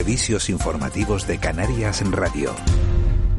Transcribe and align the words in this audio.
Servicios 0.00 0.48
informativos 0.48 1.26
de 1.26 1.38
Canarias 1.38 2.08
Radio. 2.12 2.54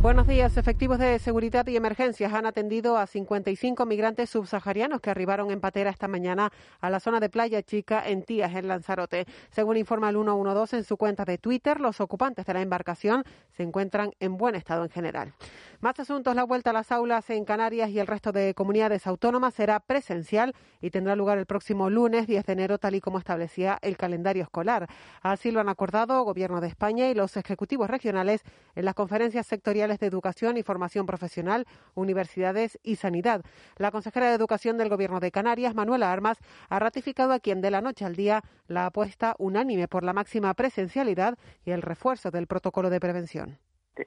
Buenos 0.02 0.28
días. 0.28 0.56
Efectivos 0.56 1.00
de 1.00 1.18
seguridad 1.18 1.66
y 1.68 1.76
emergencias 1.76 2.34
han 2.34 2.46
atendido 2.46 2.98
a 2.98 3.08
55 3.08 3.86
migrantes 3.86 4.30
subsaharianos 4.30 5.02
que 5.02 5.10
arribaron 5.10 5.52
en 5.52 5.62
patera 5.62 5.90
esta 5.90 6.08
mañana 6.08 6.52
a 6.80 6.90
la 6.90 7.00
zona 7.00 7.20
de 7.20 7.30
Playa 7.30 7.64
Chica 7.64 8.04
en 8.06 8.24
Tías, 8.24 8.54
en 8.56 8.68
Lanzarote. 8.68 9.26
Según 9.52 9.78
informa 9.78 10.10
el 10.10 10.16
112 10.16 10.78
en 10.78 10.84
su 10.84 10.96
cuenta 10.96 11.26
de 11.26 11.38
Twitter, 11.38 11.80
los 11.80 12.02
ocupantes 12.02 12.46
de 12.46 12.54
la 12.54 12.62
embarcación 12.62 13.24
se 13.58 13.64
encuentran 13.64 14.12
en 14.20 14.38
buen 14.38 14.56
estado 14.56 14.84
en 14.84 14.90
general. 14.90 15.34
Más 15.82 15.98
asuntos, 15.98 16.36
la 16.36 16.44
vuelta 16.44 16.72
a 16.72 16.74
las 16.74 16.92
aulas 16.92 17.30
en 17.30 17.46
Canarias 17.46 17.90
y 17.90 18.00
el 18.00 18.08
resto 18.08 18.34
de 18.34 18.54
comunidades 18.54 19.08
autónomas 19.08 19.54
será 19.54 19.80
presencial 19.80 20.54
y 20.82 20.90
tendrá 20.90 21.16
lugar 21.16 21.38
el 21.38 21.46
próximo 21.46 21.90
lunes 21.90 22.28
10 22.28 22.46
de 22.48 22.52
enero, 22.52 22.80
tal 22.80 22.96
y 22.96 23.00
como 23.00 23.18
establecía 23.18 23.80
el 23.82 23.96
calendario 23.96 24.44
escolar. 24.44 24.88
Así 25.22 25.52
lo 25.52 25.62
han 25.62 25.70
acordado 25.70 26.22
Gobierno 26.24 26.60
de 26.60 26.68
España 26.68 27.10
y 27.10 27.14
los 27.14 27.38
ejecutivos 27.38 27.90
regionales 27.90 28.44
en 28.76 28.84
las 28.84 28.94
conferencias 28.94 29.48
sectoriales 29.48 30.00
de 30.00 30.08
educación 30.08 30.58
y 30.58 30.64
formación 30.64 31.06
profesional, 31.06 31.66
universidades 31.96 32.78
y 32.84 32.98
sanidad. 32.98 33.42
La 33.78 33.92
consejera 33.92 34.28
de 34.28 34.36
Educación 34.36 34.78
del 34.78 34.90
Gobierno 34.90 35.22
de 35.22 35.32
Canarias, 35.32 35.76
Manuela 35.76 36.12
Armas, 36.12 36.40
ha 36.68 36.80
ratificado 36.80 37.32
aquí 37.32 37.52
en 37.52 37.62
De 37.62 37.72
la 37.72 37.80
Noche 37.80 38.04
al 38.04 38.18
Día 38.18 38.44
la 38.68 38.88
apuesta 38.88 39.34
unánime 39.40 39.88
por 39.88 40.04
la 40.04 40.12
máxima 40.12 40.54
presencialidad 40.56 41.38
y 41.64 41.72
el 41.72 41.82
refuerzo 41.82 42.32
del 42.32 42.48
protocolo 42.48 42.90
de 42.90 43.00
prevención. 43.00 43.60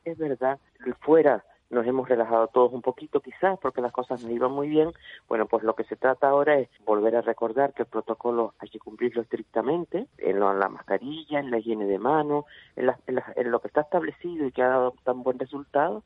Es 0.05 0.19
verdad, 0.19 0.59
fuera 1.01 1.43
nos 1.73 1.87
hemos 1.87 2.09
relajado 2.09 2.49
todos 2.49 2.73
un 2.73 2.83
poquito 2.83 3.21
quizás 3.21 3.59
porque 3.59 3.81
las 3.81 3.93
cosas 3.93 4.23
nos 4.23 4.31
iban 4.31 4.53
muy 4.53 4.69
bien. 4.69 4.93
Bueno, 5.29 5.47
pues 5.47 5.65
lo 5.65 5.75
que 5.75 5.85
se 5.85 5.97
trata 5.97 6.29
ahora 6.29 6.59
es 6.59 6.69
volver 6.85 7.17
a 7.17 7.23
recordar 7.23 7.73
que 7.73 7.83
el 7.83 7.89
protocolo 7.89 8.55
hay 8.59 8.69
que 8.69 8.79
cumplirlo 8.79 9.23
estrictamente 9.23 10.07
en, 10.19 10.39
la 10.39 10.69
mascarilla, 10.69 11.41
en 11.41 11.51
la 11.51 11.59
higiene 11.59 11.87
de 11.87 11.99
manos, 11.99 12.45
en 12.77 13.51
lo 13.51 13.61
que 13.61 13.69
está 13.69 13.81
establecido 13.81 14.47
y 14.47 14.53
que 14.53 14.63
ha 14.63 14.69
dado 14.69 14.95
tan 15.03 15.23
buen 15.23 15.39
resultado 15.39 16.03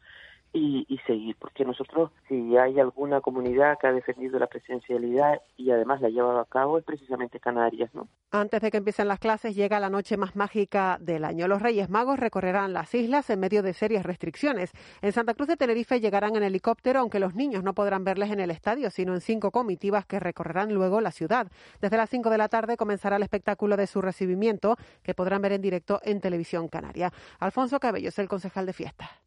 y, 0.58 0.98
seguir, 1.06 1.36
porque 1.38 1.64
nosotros, 1.64 2.10
si 2.28 2.56
hay 2.56 2.80
alguna 2.80 3.20
comunidad 3.20 3.78
que 3.78 3.86
ha 3.86 3.92
defendido 3.92 4.38
la 4.38 4.46
presencialidad 4.46 5.40
y 5.56 5.70
además 5.70 6.00
la 6.00 6.08
ha 6.08 6.10
llevado 6.10 6.38
a 6.38 6.46
cabo, 6.46 6.78
es 6.78 6.84
precisamente 6.84 7.38
Canarias, 7.40 7.94
¿no? 7.94 8.08
Antes 8.30 8.60
de 8.60 8.70
que 8.70 8.78
empiecen 8.78 9.08
las 9.08 9.18
clases, 9.18 9.54
llega 9.54 9.78
la 9.80 9.90
noche 9.90 10.16
más 10.16 10.34
mágica 10.36 10.98
del 11.00 11.24
año. 11.24 11.48
Los 11.48 11.62
Reyes 11.62 11.90
Magos 11.90 12.18
recorrerán 12.18 12.72
las 12.72 12.94
islas 12.94 13.28
en 13.30 13.40
medio 13.40 13.62
de 13.62 13.72
serias 13.72 14.04
restricciones. 14.04 14.72
En 15.02 15.12
Santa 15.12 15.34
Cruz 15.34 15.48
de 15.48 15.56
Tenerife 15.56 16.00
llegarán 16.00 16.36
en 16.36 16.42
helicóptero, 16.42 17.00
aunque 17.00 17.20
los 17.20 17.34
niños 17.34 17.62
no 17.62 17.74
podrán 17.74 18.04
verles 18.04 18.30
en 18.30 18.40
el 18.40 18.50
estadio, 18.50 18.90
sino 18.90 19.14
en 19.14 19.20
cinco 19.20 19.50
comitivas 19.50 20.06
que 20.06 20.20
recorrerán 20.20 20.72
luego 20.72 21.00
la 21.00 21.12
ciudad. 21.12 21.48
Desde 21.80 21.96
las 21.96 22.10
cinco 22.10 22.30
de 22.30 22.38
la 22.38 22.48
tarde 22.48 22.76
comenzará 22.76 23.16
el 23.16 23.22
espectáculo 23.22 23.76
de 23.76 23.86
su 23.86 24.00
recibimiento, 24.00 24.76
que 25.02 25.14
podrán 25.14 25.42
ver 25.42 25.52
en 25.52 25.62
directo 25.62 26.00
en 26.02 26.20
Televisión 26.20 26.68
Canaria. 26.68 27.12
Alfonso 27.40 27.78
Cabello 27.78 28.08
es 28.08 28.18
el 28.18 28.28
concejal 28.28 28.66
de 28.66 28.72
fiestas. 28.72 29.25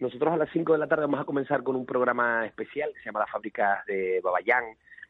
Nosotros 0.00 0.32
a 0.32 0.38
las 0.38 0.48
5 0.54 0.72
de 0.72 0.78
la 0.78 0.86
tarde 0.86 1.02
vamos 1.02 1.20
a 1.20 1.24
comenzar 1.24 1.62
con 1.62 1.76
un 1.76 1.84
programa 1.84 2.46
especial 2.46 2.90
que 2.94 3.00
se 3.00 3.04
llama 3.04 3.20
Las 3.20 3.30
Fábricas 3.30 3.84
de 3.84 4.22
Babayán, 4.24 4.64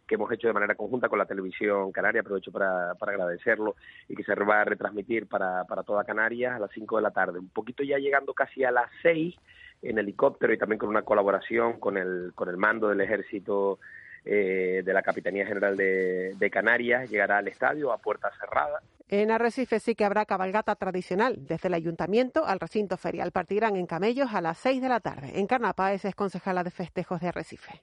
que 0.05 0.17
hemos 0.17 0.33
hecho 0.33 0.49
de 0.49 0.53
manera 0.53 0.75
conjunta 0.75 1.09
con 1.09 1.21
la 1.21 1.27
televisión 1.27 1.93
canaria, 1.93 2.23
aprovecho 2.23 2.51
para, 2.51 2.97
para 2.97 3.13
agradecerlo 3.13 3.77
y 4.09 4.17
que 4.17 4.25
se 4.25 4.35
va 4.35 4.63
a 4.63 4.65
retransmitir 4.65 5.29
para, 5.29 5.63
para 5.63 5.85
toda 5.85 6.03
Canarias 6.03 6.57
a 6.57 6.59
las 6.59 6.73
5 6.73 6.97
de 6.97 7.03
la 7.03 7.13
tarde. 7.13 7.39
Un 7.39 7.51
poquito 7.51 7.85
ya 7.85 7.99
llegando 7.99 8.35
casi 8.35 8.65
a 8.65 8.73
las 8.73 8.91
6 9.03 9.37
en 9.83 9.99
helicóptero 9.99 10.53
y 10.53 10.59
también 10.59 10.81
con 10.81 10.89
una 10.89 11.03
colaboración 11.03 11.79
con 11.79 11.97
el, 11.97 12.33
con 12.35 12.49
el 12.49 12.57
mando 12.57 12.89
del 12.89 13.01
ejército 13.01 13.79
eh, 14.25 14.83
de 14.85 14.93
la 14.93 15.03
Capitanía 15.03 15.47
General 15.47 15.77
de, 15.77 16.35
de 16.37 16.51
Canarias, 16.51 17.11
llegará 17.11 17.39
al 17.39 17.49
estadio 17.49 17.93
a 17.93 17.99
puerta 17.99 18.31
cerrada 18.39 18.81
en 19.13 19.33
Arrecife 19.33 19.81
sí 19.81 19.97
que 19.97 20.05
habrá 20.05 20.25
cabalgata 20.25 20.77
tradicional. 20.77 21.35
Desde 21.37 21.67
el 21.67 21.75
ayuntamiento 21.75 22.45
al 22.47 22.61
recinto 22.61 22.97
ferial 22.97 23.33
partirán 23.33 23.75
en 23.75 23.87
camellos 23.87 24.33
a 24.33 24.41
las 24.41 24.57
seis 24.59 24.81
de 24.81 24.89
la 24.89 25.01
tarde. 25.01 25.33
En 25.35 25.49
Carnapaes 25.49 26.05
es 26.05 26.15
concejala 26.15 26.63
de 26.63 26.71
festejos 26.71 27.21
de 27.21 27.29
Arrecife. 27.29 27.83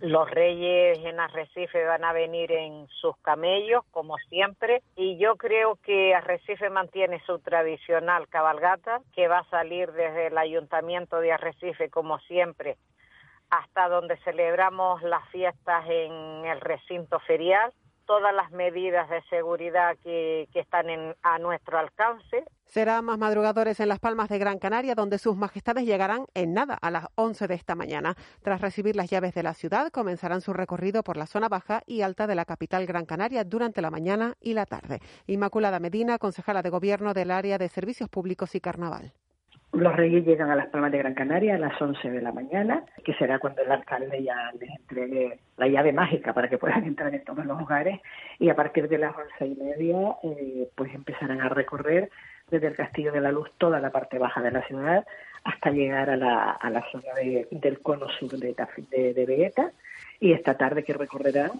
Los 0.00 0.30
reyes 0.30 0.98
en 1.04 1.18
Arrecife 1.18 1.84
van 1.84 2.04
a 2.04 2.12
venir 2.12 2.52
en 2.52 2.86
sus 2.88 3.16
camellos, 3.18 3.84
como 3.90 4.16
siempre, 4.28 4.82
y 4.96 5.16
yo 5.18 5.36
creo 5.36 5.76
que 5.82 6.14
Arrecife 6.14 6.70
mantiene 6.70 7.20
su 7.26 7.38
tradicional 7.40 8.28
cabalgata, 8.28 9.00
que 9.14 9.26
va 9.26 9.38
a 9.38 9.50
salir 9.50 9.90
desde 9.92 10.28
el 10.28 10.38
ayuntamiento 10.38 11.20
de 11.20 11.32
Arrecife, 11.32 11.88
como 11.88 12.18
siempre, 12.20 12.76
hasta 13.50 13.88
donde 13.88 14.16
celebramos 14.18 15.02
las 15.02 15.26
fiestas 15.30 15.84
en 15.88 16.44
el 16.44 16.60
recinto 16.60 17.18
ferial 17.20 17.72
todas 18.08 18.34
las 18.34 18.50
medidas 18.52 19.08
de 19.10 19.22
seguridad 19.28 19.94
que, 20.02 20.48
están 20.54 20.86
a 21.22 21.38
nuestro 21.38 21.78
alcance. 21.78 22.42
Será 22.64 23.02
más 23.02 23.18
madrugadores 23.18 23.80
en 23.80 23.88
Las 23.88 24.00
Palmas 24.00 24.30
de 24.30 24.38
Gran 24.38 24.58
Canaria, 24.58 24.94
donde 24.94 25.18
sus 25.18 25.36
majestades 25.36 25.84
llegarán 25.84 26.24
en 26.32 26.54
nada 26.54 26.74
a 26.80 26.90
las 26.90 27.06
11 27.16 27.46
de 27.46 27.54
esta 27.54 27.74
mañana. 27.74 28.16
Tras 28.42 28.62
recibir 28.62 28.96
las 28.96 29.10
llaves 29.10 29.34
de 29.34 29.42
la 29.42 29.52
ciudad, 29.52 29.90
comenzarán 29.92 30.40
su 30.40 30.54
recorrido 30.54 31.02
por 31.02 31.18
la 31.18 31.26
zona 31.26 31.50
baja 31.50 31.82
y 31.86 32.00
alta 32.00 32.26
de 32.26 32.34
la 32.34 32.46
capital 32.46 32.86
Gran 32.86 33.04
Canaria 33.04 33.44
durante 33.44 33.82
la 33.82 33.90
mañana 33.90 34.36
y 34.40 34.54
la 34.54 34.64
tarde. 34.64 35.00
Inmaculada 35.26 35.78
Medina, 35.78 36.18
concejala 36.18 36.62
de 36.62 36.70
Gobierno 36.70 37.12
del 37.12 37.30
área 37.30 37.58
de 37.58 37.68
Servicios 37.68 38.08
Públicos 38.08 38.54
y 38.54 38.60
Carnaval. 38.60 39.12
Los 39.72 39.94
reyes 39.94 40.24
llegan 40.24 40.50
a 40.50 40.56
las 40.56 40.68
Palmas 40.68 40.90
de 40.92 40.98
Gran 40.98 41.14
Canaria 41.14 41.54
a 41.54 41.58
las 41.58 41.80
11 41.80 42.10
de 42.10 42.22
la 42.22 42.32
mañana, 42.32 42.84
que 43.04 43.12
será 43.14 43.38
cuando 43.38 43.62
el 43.62 43.70
alcalde 43.70 44.22
ya 44.22 44.50
les 44.58 44.70
entregue 44.70 45.40
la 45.58 45.68
llave 45.68 45.92
mágica 45.92 46.32
para 46.32 46.48
que 46.48 46.56
puedan 46.56 46.84
entrar 46.84 47.14
en 47.14 47.22
todos 47.22 47.44
los 47.44 47.60
hogares 47.60 48.00
y 48.38 48.48
a 48.48 48.56
partir 48.56 48.88
de 48.88 48.96
las 48.96 49.14
once 49.14 49.46
y 49.46 49.54
media 49.56 50.16
eh, 50.22 50.68
pues 50.74 50.94
empezarán 50.94 51.42
a 51.42 51.50
recorrer 51.50 52.10
desde 52.50 52.66
el 52.68 52.76
Castillo 52.76 53.12
de 53.12 53.20
la 53.20 53.30
Luz 53.30 53.50
toda 53.58 53.78
la 53.78 53.90
parte 53.90 54.18
baja 54.18 54.40
de 54.40 54.50
la 54.50 54.66
ciudad 54.66 55.06
hasta 55.44 55.70
llegar 55.70 56.08
a 56.08 56.16
la, 56.16 56.84
zona 56.90 57.12
del 57.50 57.80
cono 57.80 58.08
sur 58.18 58.30
de, 58.30 58.56
de, 58.90 59.14
de 59.14 59.26
Vegeta 59.26 59.70
y 60.18 60.32
esta 60.32 60.56
tarde 60.56 60.82
que 60.82 60.94
recorrerán 60.94 61.50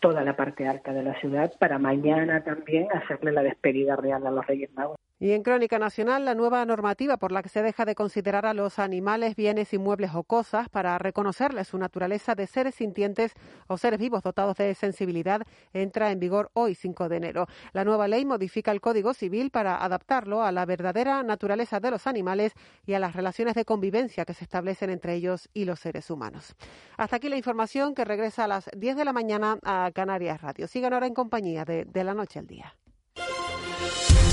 toda 0.00 0.22
la 0.22 0.36
parte 0.36 0.68
alta 0.68 0.92
de 0.92 1.02
la 1.02 1.18
ciudad 1.20 1.52
para 1.58 1.78
mañana 1.78 2.44
también 2.44 2.86
hacerle 2.92 3.32
la 3.32 3.42
despedida 3.42 3.96
real 3.96 4.24
a 4.26 4.30
los 4.30 4.46
Reyes 4.46 4.72
Magos. 4.74 4.96
Y 5.18 5.32
en 5.32 5.42
Crónica 5.42 5.78
Nacional, 5.78 6.26
la 6.26 6.34
nueva 6.34 6.62
normativa 6.66 7.16
por 7.16 7.32
la 7.32 7.42
que 7.42 7.48
se 7.48 7.62
deja 7.62 7.86
de 7.86 7.94
considerar 7.94 8.44
a 8.44 8.52
los 8.52 8.78
animales 8.78 9.34
bienes 9.34 9.72
inmuebles 9.72 10.10
o 10.14 10.24
cosas 10.24 10.68
para 10.68 10.98
reconocerles 10.98 11.68
su 11.68 11.78
naturaleza 11.78 12.34
de 12.34 12.46
seres 12.46 12.74
sintientes 12.74 13.32
o 13.66 13.78
seres 13.78 13.98
vivos 13.98 14.22
dotados 14.22 14.58
de 14.58 14.74
sensibilidad 14.74 15.40
entra 15.72 16.10
en 16.10 16.20
vigor 16.20 16.50
hoy, 16.52 16.74
5 16.74 17.08
de 17.08 17.16
enero. 17.16 17.46
La 17.72 17.86
nueva 17.86 18.08
ley 18.08 18.26
modifica 18.26 18.72
el 18.72 18.82
Código 18.82 19.14
Civil 19.14 19.50
para 19.50 19.82
adaptarlo 19.82 20.42
a 20.42 20.52
la 20.52 20.66
verdadera 20.66 21.22
naturaleza 21.22 21.80
de 21.80 21.92
los 21.92 22.06
animales 22.06 22.52
y 22.84 22.92
a 22.92 22.98
las 22.98 23.16
relaciones 23.16 23.54
de 23.54 23.64
convivencia 23.64 24.26
que 24.26 24.34
se 24.34 24.44
establecen 24.44 24.90
entre 24.90 25.14
ellos 25.14 25.48
y 25.54 25.64
los 25.64 25.80
seres 25.80 26.10
humanos. 26.10 26.54
Hasta 26.98 27.16
aquí 27.16 27.30
la 27.30 27.38
información 27.38 27.94
que 27.94 28.04
regresa 28.04 28.44
a 28.44 28.48
las 28.48 28.68
10 28.76 28.96
de 28.96 29.04
la 29.06 29.14
mañana 29.14 29.58
a 29.64 29.90
Canarias 29.94 30.42
Radio. 30.42 30.68
Sigan 30.68 30.92
ahora 30.92 31.06
en 31.06 31.14
compañía 31.14 31.64
de, 31.64 31.86
de 31.86 32.04
la 32.04 32.12
noche 32.12 32.38
al 32.38 32.46
día. 32.46 32.74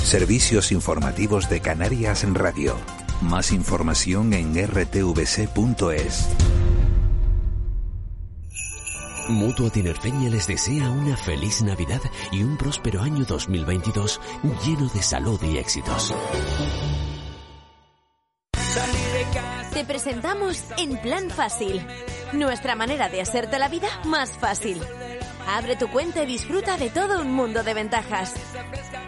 Servicios 0.04 0.70
informativos 0.70 1.48
de 1.48 1.60
Canarias 1.60 2.24
en 2.24 2.34
Radio. 2.34 2.76
Más 3.22 3.52
información 3.52 4.34
en 4.34 4.54
rtvc.es. 4.54 6.28
Mutua 9.28 9.70
Tinerfeña 9.70 10.28
les 10.28 10.46
desea 10.46 10.90
una 10.90 11.16
feliz 11.16 11.62
Navidad 11.62 12.02
y 12.30 12.42
un 12.42 12.58
próspero 12.58 13.00
año 13.00 13.24
2022 13.24 14.20
lleno 14.66 14.88
de 14.88 15.02
salud 15.02 15.40
y 15.42 15.56
éxitos. 15.56 16.14
Te 19.72 19.84
presentamos 19.86 20.64
En 20.76 21.00
Plan 21.00 21.30
Fácil, 21.30 21.80
nuestra 22.34 22.76
manera 22.76 23.08
de 23.08 23.22
hacerte 23.22 23.58
la 23.58 23.68
vida 23.68 23.88
más 24.04 24.32
fácil. 24.32 24.82
Abre 25.48 25.76
tu 25.76 25.88
cuenta 25.88 26.22
y 26.24 26.26
disfruta 26.26 26.76
de 26.76 26.90
todo 26.90 27.22
un 27.22 27.32
mundo 27.32 27.62
de 27.62 27.72
ventajas. 27.72 28.34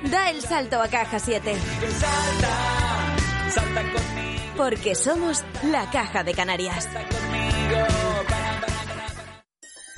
Da 0.04 0.30
el 0.30 0.42
salto 0.42 0.80
a 0.80 0.88
Caja 0.88 1.18
7. 1.18 1.54
Porque 4.56 4.94
somos 4.94 5.44
la 5.64 5.90
Caja 5.90 6.22
de 6.22 6.34
Canarias. 6.34 6.88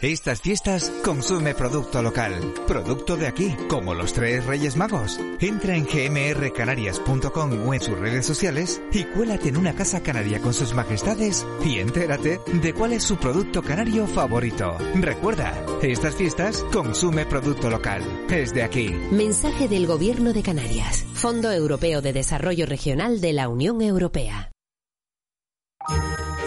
Estas 0.00 0.40
fiestas 0.40 0.92
consume 1.04 1.56
producto 1.56 2.00
local, 2.02 2.54
producto 2.68 3.16
de 3.16 3.26
aquí, 3.26 3.56
como 3.68 3.94
los 3.94 4.12
tres 4.12 4.46
Reyes 4.46 4.76
Magos. 4.76 5.18
Entra 5.40 5.74
en 5.74 5.86
gmrcanarias.com 5.86 7.66
o 7.66 7.74
en 7.74 7.80
sus 7.80 7.98
redes 7.98 8.24
sociales 8.24 8.80
y 8.92 9.02
cuélate 9.02 9.48
en 9.48 9.56
una 9.56 9.74
casa 9.74 10.00
canaria 10.00 10.38
con 10.38 10.54
sus 10.54 10.72
majestades 10.72 11.44
y 11.64 11.80
entérate 11.80 12.38
de 12.62 12.74
cuál 12.74 12.92
es 12.92 13.02
su 13.02 13.16
producto 13.16 13.60
canario 13.60 14.06
favorito. 14.06 14.78
Recuerda, 14.94 15.52
estas 15.82 16.14
fiestas 16.14 16.64
consume 16.72 17.26
producto 17.26 17.68
local. 17.68 18.04
Es 18.30 18.54
de 18.54 18.62
aquí. 18.62 18.90
Mensaje 19.10 19.66
del 19.66 19.88
Gobierno 19.88 20.32
de 20.32 20.44
Canarias, 20.44 21.04
Fondo 21.14 21.50
Europeo 21.50 22.02
de 22.02 22.12
Desarrollo 22.12 22.66
Regional 22.66 23.20
de 23.20 23.32
la 23.32 23.48
Unión 23.48 23.82
Europea. 23.82 24.52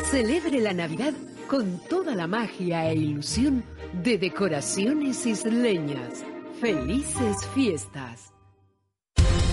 Celebre 0.09 0.62
la 0.62 0.74
Navidad 0.74 1.13
con 1.51 1.80
toda 1.89 2.15
la 2.15 2.27
magia 2.27 2.89
e 2.89 2.95
ilusión 2.95 3.65
de 4.01 4.18
decoraciones 4.18 5.25
isleñas. 5.25 6.24
Felices 6.62 7.45
fiestas. 7.53 8.31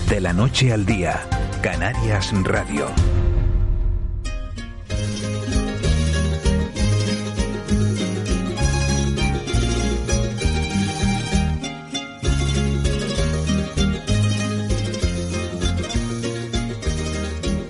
De 0.07 0.21
la 0.21 0.31
noche 0.31 0.71
al 0.71 0.85
día, 0.85 1.19
Canarias 1.61 2.31
Radio. 2.45 2.87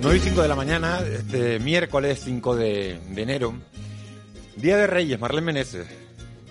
Nueve 0.00 0.18
y 0.18 0.20
5 0.20 0.42
de 0.42 0.48
la 0.48 0.54
mañana, 0.54 1.00
este 1.00 1.58
miércoles 1.58 2.20
5 2.24 2.54
de, 2.54 3.00
de 3.10 3.22
enero, 3.22 3.54
Día 4.60 4.76
de 4.76 4.86
Reyes, 4.86 5.18
Marlene 5.18 5.46
Meneses. 5.46 5.88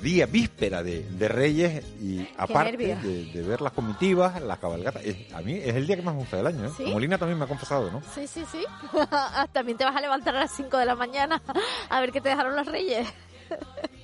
Día, 0.01 0.25
víspera 0.27 0.81
de, 0.81 1.03
de 1.03 1.27
Reyes 1.27 1.83
y 2.01 2.25
aparte 2.37 2.77
de, 2.77 3.25
de 3.33 3.41
ver 3.43 3.59
las 3.59 3.73
comitivas, 3.73 4.41
las 4.41 4.57
cabalgatas. 4.57 5.03
es- 5.03 5.33
a 5.33 5.41
mí 5.41 5.55
es 5.55 5.75
el 5.75 5.85
día 5.85 5.97
que 5.97 6.01
más 6.01 6.13
me 6.15 6.21
gusta 6.21 6.37
del 6.37 6.47
año. 6.47 6.67
¿eh? 6.67 6.71
¿Sí? 6.77 6.85
Molina 6.85 7.17
también 7.17 7.37
me 7.37 7.43
ha 7.43 7.47
confesado, 7.49 7.91
¿no? 7.91 8.01
Sí, 8.15 8.25
sí, 8.25 8.45
sí. 8.49 8.63
También 9.51 9.77
te 9.77 9.83
vas 9.83 9.95
a 9.97 9.99
levantar 9.99 10.33
a 10.37 10.39
las 10.41 10.51
5 10.53 10.77
de 10.77 10.85
la 10.85 10.95
mañana 10.95 11.41
a 11.89 11.99
ver 11.99 12.13
qué 12.13 12.21
te 12.21 12.29
dejaron 12.29 12.55
los 12.55 12.65
reyes. 12.67 13.09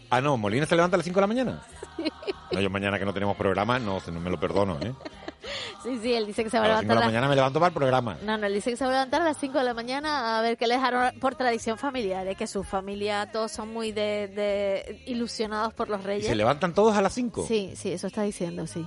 Ah, 0.10 0.20
no, 0.20 0.36
Molina 0.36 0.66
se 0.66 0.76
levanta 0.76 0.96
a 0.96 1.00
las 1.00 1.06
5 1.06 1.16
de 1.16 1.22
la 1.22 1.28
mañana. 1.28 1.62
No, 2.52 2.62
yo 2.62 2.70
mañana 2.70 3.00
que 3.00 3.06
no 3.06 3.14
tenemos 3.14 3.36
programa, 3.36 3.80
no, 3.80 4.00
se- 4.00 4.12
no 4.12 4.20
me 4.20 4.30
lo 4.30 4.40
perdono, 4.40 4.78
¿eh? 4.80 4.94
Sí, 5.86 6.00
sí, 6.02 6.14
él 6.14 6.26
dice 6.26 6.44
que 6.44 6.50
se 6.50 6.58
va 6.58 6.66
A 6.66 6.68
a 6.68 6.70
las 6.72 6.80
5 6.82 6.88
de 6.90 6.96
levantar 6.96 7.00
la 7.00 7.06
mañana 7.06 7.28
me 7.30 7.36
levanto 7.36 7.60
para 7.60 7.68
el 7.68 7.74
programa. 7.74 8.18
No, 8.24 8.38
no, 8.38 8.48
él 8.48 8.54
dice 8.56 8.72
que 8.72 8.76
se 8.78 8.84
va 8.86 8.90
a 8.90 8.94
levantar 8.94 9.22
a 9.22 9.26
las 9.26 9.38
5 9.38 9.58
de 9.60 9.64
la 9.64 9.74
mañana 9.76 10.38
a 10.38 10.42
ver 10.42 10.58
qué 10.58 10.66
le 10.68 10.74
dejaron 10.74 11.18
por 11.20 11.36
tradición 11.36 11.78
familiar, 11.78 12.28
¿eh? 12.28 12.36
que 12.36 12.48
su 12.48 12.64
familia 12.64 13.30
todos 13.32 13.52
son 13.52 13.72
muy 13.72 13.92
de, 13.92 14.28
de 14.28 15.04
ilusionados 15.06 15.74
por 15.74 15.90
los 15.90 16.02
¿Y 16.02 16.06
reyes. 16.06 16.28
se 16.28 16.36
levantan 16.36 16.74
todos 16.74 16.98
a 16.98 17.02
las 17.02 17.14
5? 17.14 17.46
Sí, 17.48 17.74
sí, 17.76 17.92
eso 17.92 18.08
está 18.08 18.24
diciendo, 18.24 18.66
sí. 18.68 18.86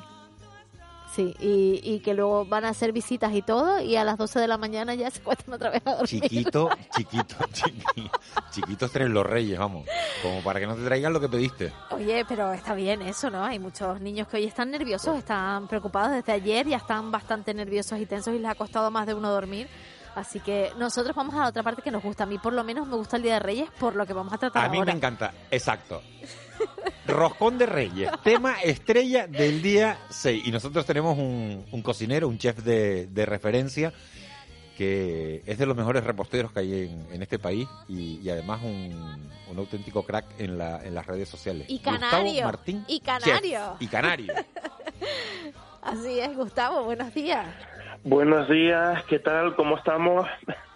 Sí, 1.15 1.35
y, 1.41 1.81
y 1.83 2.01
que 2.01 2.13
luego 2.15 2.45
van 2.45 2.65
a 2.67 2.69
hacer 2.69 2.93
visitas 2.93 3.33
y 3.35 3.41
todo, 3.43 3.81
y 3.81 3.97
a 3.97 4.05
las 4.05 4.19
12 4.19 4.39
de 4.41 4.47
la 4.47 4.59
mañana 4.59 4.95
ya 4.95 5.11
se 5.11 5.21
cuestan 5.21 5.55
otra 5.55 5.71
vez 5.71 5.83
a 5.87 5.93
dormir. 5.97 6.07
Chiquito, 6.23 6.69
chiquito, 6.97 7.37
chiqui- 7.47 8.11
chiquitos 8.51 8.93
tres 8.93 9.09
los 9.09 9.25
reyes, 9.27 9.59
vamos. 9.59 9.87
Como 10.23 10.43
para 10.43 10.61
que 10.61 10.67
no 10.67 10.75
te 10.77 10.85
traigan 10.85 11.13
lo 11.13 11.21
que 11.21 11.29
pediste. 11.29 11.73
Oye, 11.91 12.25
pero 12.29 12.53
está 12.53 12.75
bien 12.75 13.01
eso, 13.03 13.31
¿no? 13.31 13.43
Hay 13.43 13.59
muchos 13.59 14.01
niños 14.01 14.29
que 14.29 14.37
hoy 14.37 14.45
están 14.45 14.71
nerviosos, 14.71 15.17
están 15.17 15.67
preocupados 15.67 16.13
desde 16.13 16.33
ayer, 16.33 16.67
ya 16.69 16.77
están 16.77 17.11
bastante 17.11 17.55
nerviosos 17.55 17.99
y 17.99 18.07
tensos 18.07 18.35
y 18.35 18.39
les 18.39 18.51
ha 18.51 18.55
costado 18.55 18.91
más 18.91 19.07
de 19.07 19.15
uno 19.15 19.31
dormir. 19.31 19.67
Así 20.15 20.41
que 20.41 20.73
nosotros 20.79 21.15
vamos 21.17 21.35
a 21.37 21.39
la 21.39 21.49
otra 21.49 21.63
parte 21.63 21.81
que 21.81 21.91
nos 21.91 22.03
gusta. 22.03 22.25
A 22.25 22.27
mí 22.27 22.39
por 22.39 22.53
lo 22.53 22.65
menos 22.65 22.87
me 22.87 22.97
gusta 22.97 23.17
el 23.17 23.23
Día 23.23 23.35
de 23.35 23.41
Reyes 23.41 23.71
por 23.79 23.95
lo 23.97 24.05
que 24.05 24.13
vamos 24.13 24.33
a 24.33 24.39
tratar 24.39 24.65
A 24.65 24.69
mí 24.69 24.77
ahora. 24.79 24.93
me 24.93 24.97
encanta, 24.99 25.33
exacto. 25.51 26.03
Roscón 27.07 27.57
de 27.59 27.67
Reyes, 27.67 28.11
tema 28.23 28.61
estrella 28.63 29.27
del 29.27 29.63
día 29.63 29.99
6. 30.11 30.47
Y 30.47 30.51
nosotros 30.51 30.85
tenemos 30.87 31.17
un, 31.19 31.65
un 31.71 31.83
cocinero, 31.83 32.29
un 32.29 32.39
chef 32.39 32.59
de, 32.59 33.07
de 33.07 33.27
referencia, 33.27 33.93
que 34.77 35.43
es 35.47 35.59
de 35.59 35.67
los 35.67 35.77
mejores 35.77 36.05
reposteros 36.05 36.53
que 36.53 36.61
hay 36.61 36.85
en, 36.85 37.07
en 37.13 37.23
este 37.23 37.39
país 37.39 37.67
y, 37.89 38.21
y 38.23 38.31
además 38.31 38.61
un, 38.63 39.29
un 39.51 39.59
auténtico 39.59 40.05
crack 40.05 40.27
en, 40.39 40.57
la, 40.59 40.85
en 40.85 40.95
las 40.95 41.07
redes 41.07 41.29
sociales. 41.29 41.67
Y 41.69 41.79
Gustavo 41.79 41.99
canario. 42.01 42.45
Martín, 42.45 42.85
Y 42.87 43.01
chef. 43.01 43.07
canario. 43.25 43.77
Y 43.81 43.87
canario. 43.89 44.35
Así 45.83 46.21
es, 46.21 46.37
Gustavo, 46.37 46.85
buenos 46.85 47.15
días. 47.15 47.47
Buenos 48.05 48.49
días, 48.49 49.05
¿qué 49.05 49.19
tal? 49.19 49.55
¿Cómo 49.57 49.77
estamos? 49.77 50.27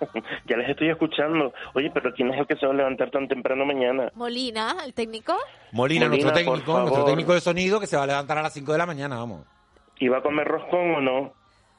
ya 0.46 0.56
les 0.56 0.68
estoy 0.68 0.90
escuchando. 0.90 1.52
Oye, 1.74 1.90
pero 1.94 2.12
¿quién 2.12 2.32
es 2.32 2.40
el 2.40 2.46
que 2.46 2.56
se 2.56 2.66
va 2.66 2.72
a 2.72 2.76
levantar 2.76 3.10
tan 3.10 3.28
temprano 3.28 3.64
mañana? 3.64 4.10
Molina, 4.14 4.76
el 4.84 4.92
técnico. 4.92 5.34
Molina, 5.70 6.06
Molina, 6.06 6.08
nuestro 6.08 6.32
técnico, 6.32 6.80
nuestro 6.80 7.04
técnico 7.04 7.34
de 7.34 7.40
sonido, 7.40 7.80
que 7.80 7.86
se 7.86 7.96
va 7.96 8.02
a 8.02 8.06
levantar 8.06 8.38
a 8.38 8.42
las 8.42 8.52
5 8.52 8.72
de 8.72 8.78
la 8.78 8.86
mañana, 8.86 9.16
vamos. 9.16 9.46
¿Y 9.98 10.08
va 10.08 10.18
a 10.18 10.22
comer 10.22 10.46
roscón 10.48 10.94
o 10.96 11.00
no? 11.00 11.32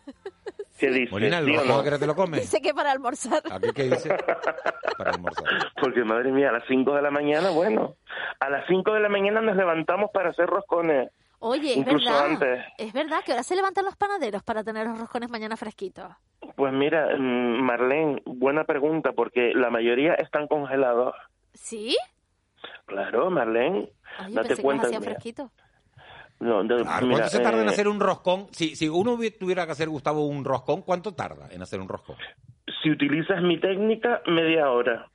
¿Qué 0.80 0.90
dice? 0.90 1.12
Molina, 1.12 1.40
el 1.40 1.46
¿Sí 1.46 1.68
no? 1.68 1.84
que 1.84 1.92
te 1.92 2.07
lo 2.07 2.16
comes. 2.16 2.42
Dice 2.42 2.62
que 2.62 2.74
para 2.74 2.92
almorzar. 2.92 3.44
¿Aquí 3.51 3.69
qué 3.75 3.84
dice? 3.84 4.10
Para 4.98 5.12
almorzar. 5.12 5.46
Porque 5.81 6.04
madre 6.04 6.31
mía, 6.31 6.50
a 6.50 6.54
las 6.54 6.63
5 6.68 6.94
de 6.94 7.01
la 7.01 7.10
mañana, 7.10 7.50
bueno, 7.50 7.96
a 8.39 8.50
las 8.50 8.66
5 8.68 8.94
de 8.94 9.00
la 9.00 9.10
mañana 9.10 9.42
nos 9.42 9.56
levantamos 9.56 10.12
para 10.13 10.30
hacer 10.30 10.46
roscones. 10.46 11.10
Oye, 11.45 11.78
es 11.78 11.86
verdad. 11.86 12.25
antes. 12.25 12.63
Es 12.78 12.94
verdad 12.94 13.18
que 13.25 13.31
ahora 13.34 13.44
se 13.44 13.56
levantan 13.56 13.84
los 13.84 13.98
panaderos 13.98 14.44
para 14.44 14.63
tener 14.63 14.88
los 14.88 14.98
roscones 14.98 15.30
mañana 15.30 15.57
fresquitos. 15.57 16.06
Pues 16.56 16.72
mira, 16.72 17.18
mm, 17.18 17.62
Marlene, 17.63 18.22
buena 18.25 18.63
pregunta, 18.63 19.12
porque 19.12 19.51
la 19.54 19.69
mayoría 19.69 20.13
están 20.13 20.48
congelados. 20.48 21.13
¿Sí? 21.54 21.98
Claro, 22.86 23.30
Marlene, 23.30 23.90
Oye, 24.25 24.36
date 24.36 24.48
pensé 24.48 24.56
que 24.56 24.62
cuenta. 24.62 24.86
hacían 24.88 25.01
mira. 25.01 25.12
fresquitos. 25.13 25.51
No, 26.40 26.63
de- 26.63 26.81
Claro, 26.84 27.06
mira, 27.07 27.19
¿Cuánto 27.19 27.30
se 27.30 27.40
tarda 27.44 27.62
en 27.62 27.68
eh, 27.68 27.72
hacer 27.72 27.88
un 27.89 28.00
roscón? 28.00 28.48
Si, 28.51 28.75
si 28.78 28.88
uno 28.88 29.18
tuviera 29.39 29.66
que 29.66 29.72
hacer, 29.74 29.89
Gustavo, 29.89 30.25
un 30.25 30.46
roscón, 30.46 30.81
¿cuánto 30.81 31.13
tarda 31.13 31.50
en 31.51 31.62
hacer 31.62 31.80
un 31.81 31.89
roscón? 31.89 32.16
Si 32.81 32.89
utilizas 32.89 33.42
mi 33.42 33.60
técnica, 33.60 34.22
media 34.28 34.69
hora. 34.72 35.10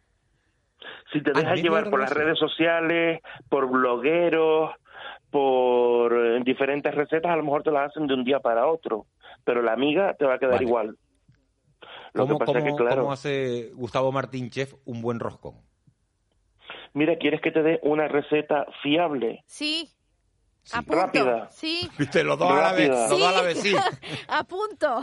Si 1.13 1.23
te 1.23 1.31
Ah, 1.35 1.39
dejas 1.41 1.63
llevar 1.63 1.89
por 1.91 2.01
las 2.01 2.13
redes 2.13 2.39
sociales, 2.39 3.21
por 3.49 3.67
blogueros, 3.71 4.71
por 5.31 6.43
diferentes 6.45 6.95
recetas, 6.95 7.31
a 7.33 7.37
lo 7.37 7.43
mejor 7.45 7.63
te 7.63 7.71
las 7.71 7.91
hacen 7.91 8.07
de 8.07 8.15
un 8.15 8.25
día 8.25 8.41
para 8.41 8.67
otro. 8.67 9.07
Pero 9.45 9.63
la 9.63 9.73
amiga 9.73 10.15
te 10.15 10.25
va 10.25 10.35
a 10.35 10.39
quedar 10.39 10.55
Vale. 10.55 10.65
igual. 10.65 10.97
Lo 12.15 12.27
¿Cómo, 12.27 12.39
que 12.39 12.45
pasa 12.47 12.59
es 12.59 12.65
que, 12.65 12.75
claro, 12.75 13.03
cómo 13.03 13.13
hace 13.13 13.71
Gustavo 13.75 14.11
Martín 14.13 14.51
Chef 14.51 14.75
un 14.87 15.03
buen 15.03 15.21
roscón? 15.21 15.55
mira, 16.95 17.17
¿quieres 17.17 17.41
que 17.41 17.53
te 17.53 17.63
dé 17.63 17.79
una 17.83 18.09
receta 18.09 18.67
fiable? 18.83 19.43
Sí. 19.47 19.89
A 20.73 20.83
punto. 20.83 20.97
Rápida. 21.01 21.49
Sí. 21.51 21.89
Viste, 21.99 22.25
los 22.25 22.39
dos 22.39 22.51
a 22.51 22.75
dos 22.75 23.23
a 23.23 23.33
la 23.33 23.43
vez, 23.43 23.61
sí. 23.61 23.75
A 24.29 24.45
punto. 24.49 25.01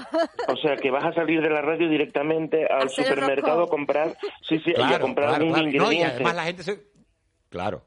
O 0.47 0.55
sea, 0.57 0.75
que 0.77 0.91
vas 0.91 1.05
a 1.05 1.13
salir 1.13 1.41
de 1.41 1.49
la 1.49 1.61
radio 1.61 1.89
directamente 1.89 2.65
al 2.65 2.87
Hacer 2.87 3.05
supermercado 3.05 3.53
a 3.53 3.61
roscón. 3.61 3.77
comprar, 3.79 4.17
sí, 4.41 4.59
sí, 4.59 4.73
y 4.77 4.81
a 4.93 4.99
comprar 4.99 5.29
claro, 5.29 5.45
un 5.45 5.53
claro. 5.53 5.63
No, 5.65 5.71
y 5.71 5.75
ingrediente. 5.95 6.05
además 6.15 6.35
la 6.35 6.43
gente 6.43 6.63
se... 6.63 6.83
Claro. 7.49 7.83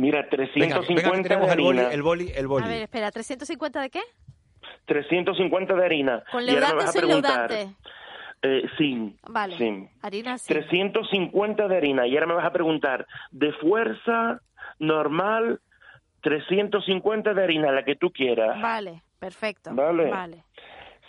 Mira, 0.00 0.22
Venga, 0.22 0.30
350 0.30 1.28
venga 1.28 1.46
de 1.46 1.52
el 1.52 1.60
boli, 1.60 1.78
harina. 1.78 1.92
el 1.94 2.02
boli, 2.02 2.32
el 2.34 2.46
boli. 2.46 2.64
A 2.64 2.68
ver, 2.68 2.82
espera, 2.82 3.10
¿350 3.12 3.80
de 3.82 3.90
qué? 3.90 4.00
350 4.86 5.74
de 5.74 5.84
harina. 5.84 6.24
¿Con 6.32 6.42
Y 6.44 6.48
ahora 6.50 6.68
me 6.68 6.74
leudante 6.74 6.88
o 6.88 6.92
sin 6.92 7.00
preguntar, 7.02 7.50
leudante? 7.50 7.76
eh, 8.42 8.62
sin, 8.78 9.18
Vale. 9.28 9.58
sin. 9.58 9.90
Harina 10.02 10.38
sí. 10.38 10.52
350 10.54 11.68
de 11.68 11.76
harina. 11.76 12.06
Y 12.06 12.14
ahora 12.14 12.26
me 12.26 12.34
vas 12.34 12.46
a 12.46 12.52
preguntar, 12.52 13.06
¿de 13.30 13.52
fuerza, 13.52 14.40
normal, 14.78 15.60
350 16.22 17.34
de 17.34 17.42
harina, 17.44 17.70
la 17.72 17.84
que 17.84 17.96
tú 17.96 18.10
quieras? 18.10 18.60
Vale, 18.60 19.02
perfecto. 19.18 19.74
Vale. 19.74 20.10
Vale. 20.10 20.44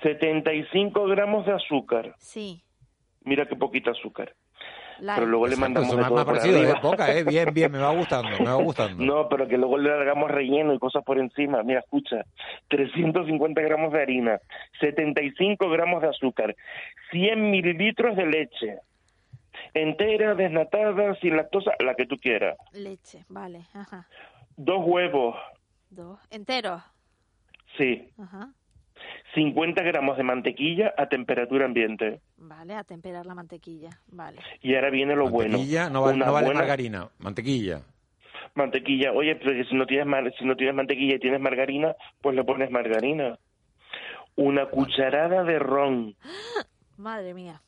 75 0.03 1.05
gramos 1.05 1.45
de 1.45 1.53
azúcar. 1.53 2.15
Sí. 2.17 2.61
Mira 3.23 3.45
qué 3.45 3.55
poquito 3.55 3.91
azúcar. 3.91 4.33
Pero 5.15 5.25
luego 5.25 5.47
le 5.47 5.55
mandamos 5.55 5.87
eso 5.89 5.97
de 5.97 6.03
todo 6.03 6.15
me 6.15 6.21
ha 6.21 6.25
por 6.25 6.33
parecido, 6.35 6.57
arriba. 6.59 6.73
eh, 6.77 6.81
poca, 6.81 7.11
eh, 7.17 7.23
bien, 7.23 7.53
bien, 7.53 7.71
me 7.71 7.79
va 7.79 7.91
gustando, 7.91 8.29
me 8.39 8.45
va 8.45 8.55
gustando. 8.55 9.03
No, 9.03 9.27
pero 9.29 9.47
que 9.47 9.57
luego 9.57 9.77
le 9.77 9.91
hagamos 9.91 10.29
relleno 10.29 10.73
y 10.73 10.79
cosas 10.79 11.03
por 11.03 11.17
encima. 11.17 11.63
Mira, 11.63 11.79
escucha, 11.79 12.23
350 12.67 13.61
gramos 13.61 13.91
de 13.93 14.01
harina, 14.01 14.39
75 14.79 15.69
gramos 15.69 16.01
de 16.01 16.09
azúcar, 16.09 16.55
100 17.11 17.49
mililitros 17.51 18.15
de 18.15 18.25
leche, 18.25 18.77
entera, 19.73 20.35
desnatada, 20.35 21.15
sin 21.15 21.35
lactosa, 21.35 21.71
la 21.79 21.95
que 21.95 22.05
tú 22.05 22.17
quieras. 22.17 22.57
Leche, 22.73 23.25
vale. 23.29 23.61
Ajá. 23.73 24.07
Dos 24.57 24.83
huevos, 24.85 25.35
Dos. 25.89 26.19
Entero. 26.29 26.81
sí. 27.77 28.09
Ajá. 28.21 28.49
50 29.35 29.81
gramos 29.83 30.17
de 30.17 30.23
mantequilla 30.23 30.93
a 30.97 31.07
temperatura 31.07 31.65
ambiente. 31.65 32.19
Vale, 32.37 32.75
a 32.75 32.83
temperar 32.83 33.25
la 33.25 33.33
mantequilla. 33.35 33.89
Vale. 34.07 34.37
Y 34.61 34.75
ahora 34.75 34.89
viene 34.89 35.15
lo 35.15 35.29
bueno. 35.29 35.53
Mantequilla, 35.57 35.89
no, 35.89 36.11
no 36.13 36.31
vale 36.33 36.45
buena 36.47 36.59
margarina, 36.59 37.09
mantequilla. 37.19 37.81
mantequilla. 38.55 39.11
Oye, 39.13 39.35
pero 39.37 39.51
que 39.51 39.63
si 39.65 39.75
no 39.75 39.85
tienes 39.85 40.05
mar- 40.07 40.33
si 40.37 40.45
no 40.45 40.55
tienes 40.55 40.75
mantequilla 40.75 41.15
y 41.15 41.19
tienes 41.19 41.39
margarina, 41.39 41.95
pues 42.21 42.35
le 42.35 42.43
pones 42.43 42.69
margarina. 42.71 43.37
Una 44.35 44.65
cucharada 44.67 45.43
de 45.43 45.59
ron. 45.59 46.15
Madre 46.97 47.33
mía. 47.33 47.61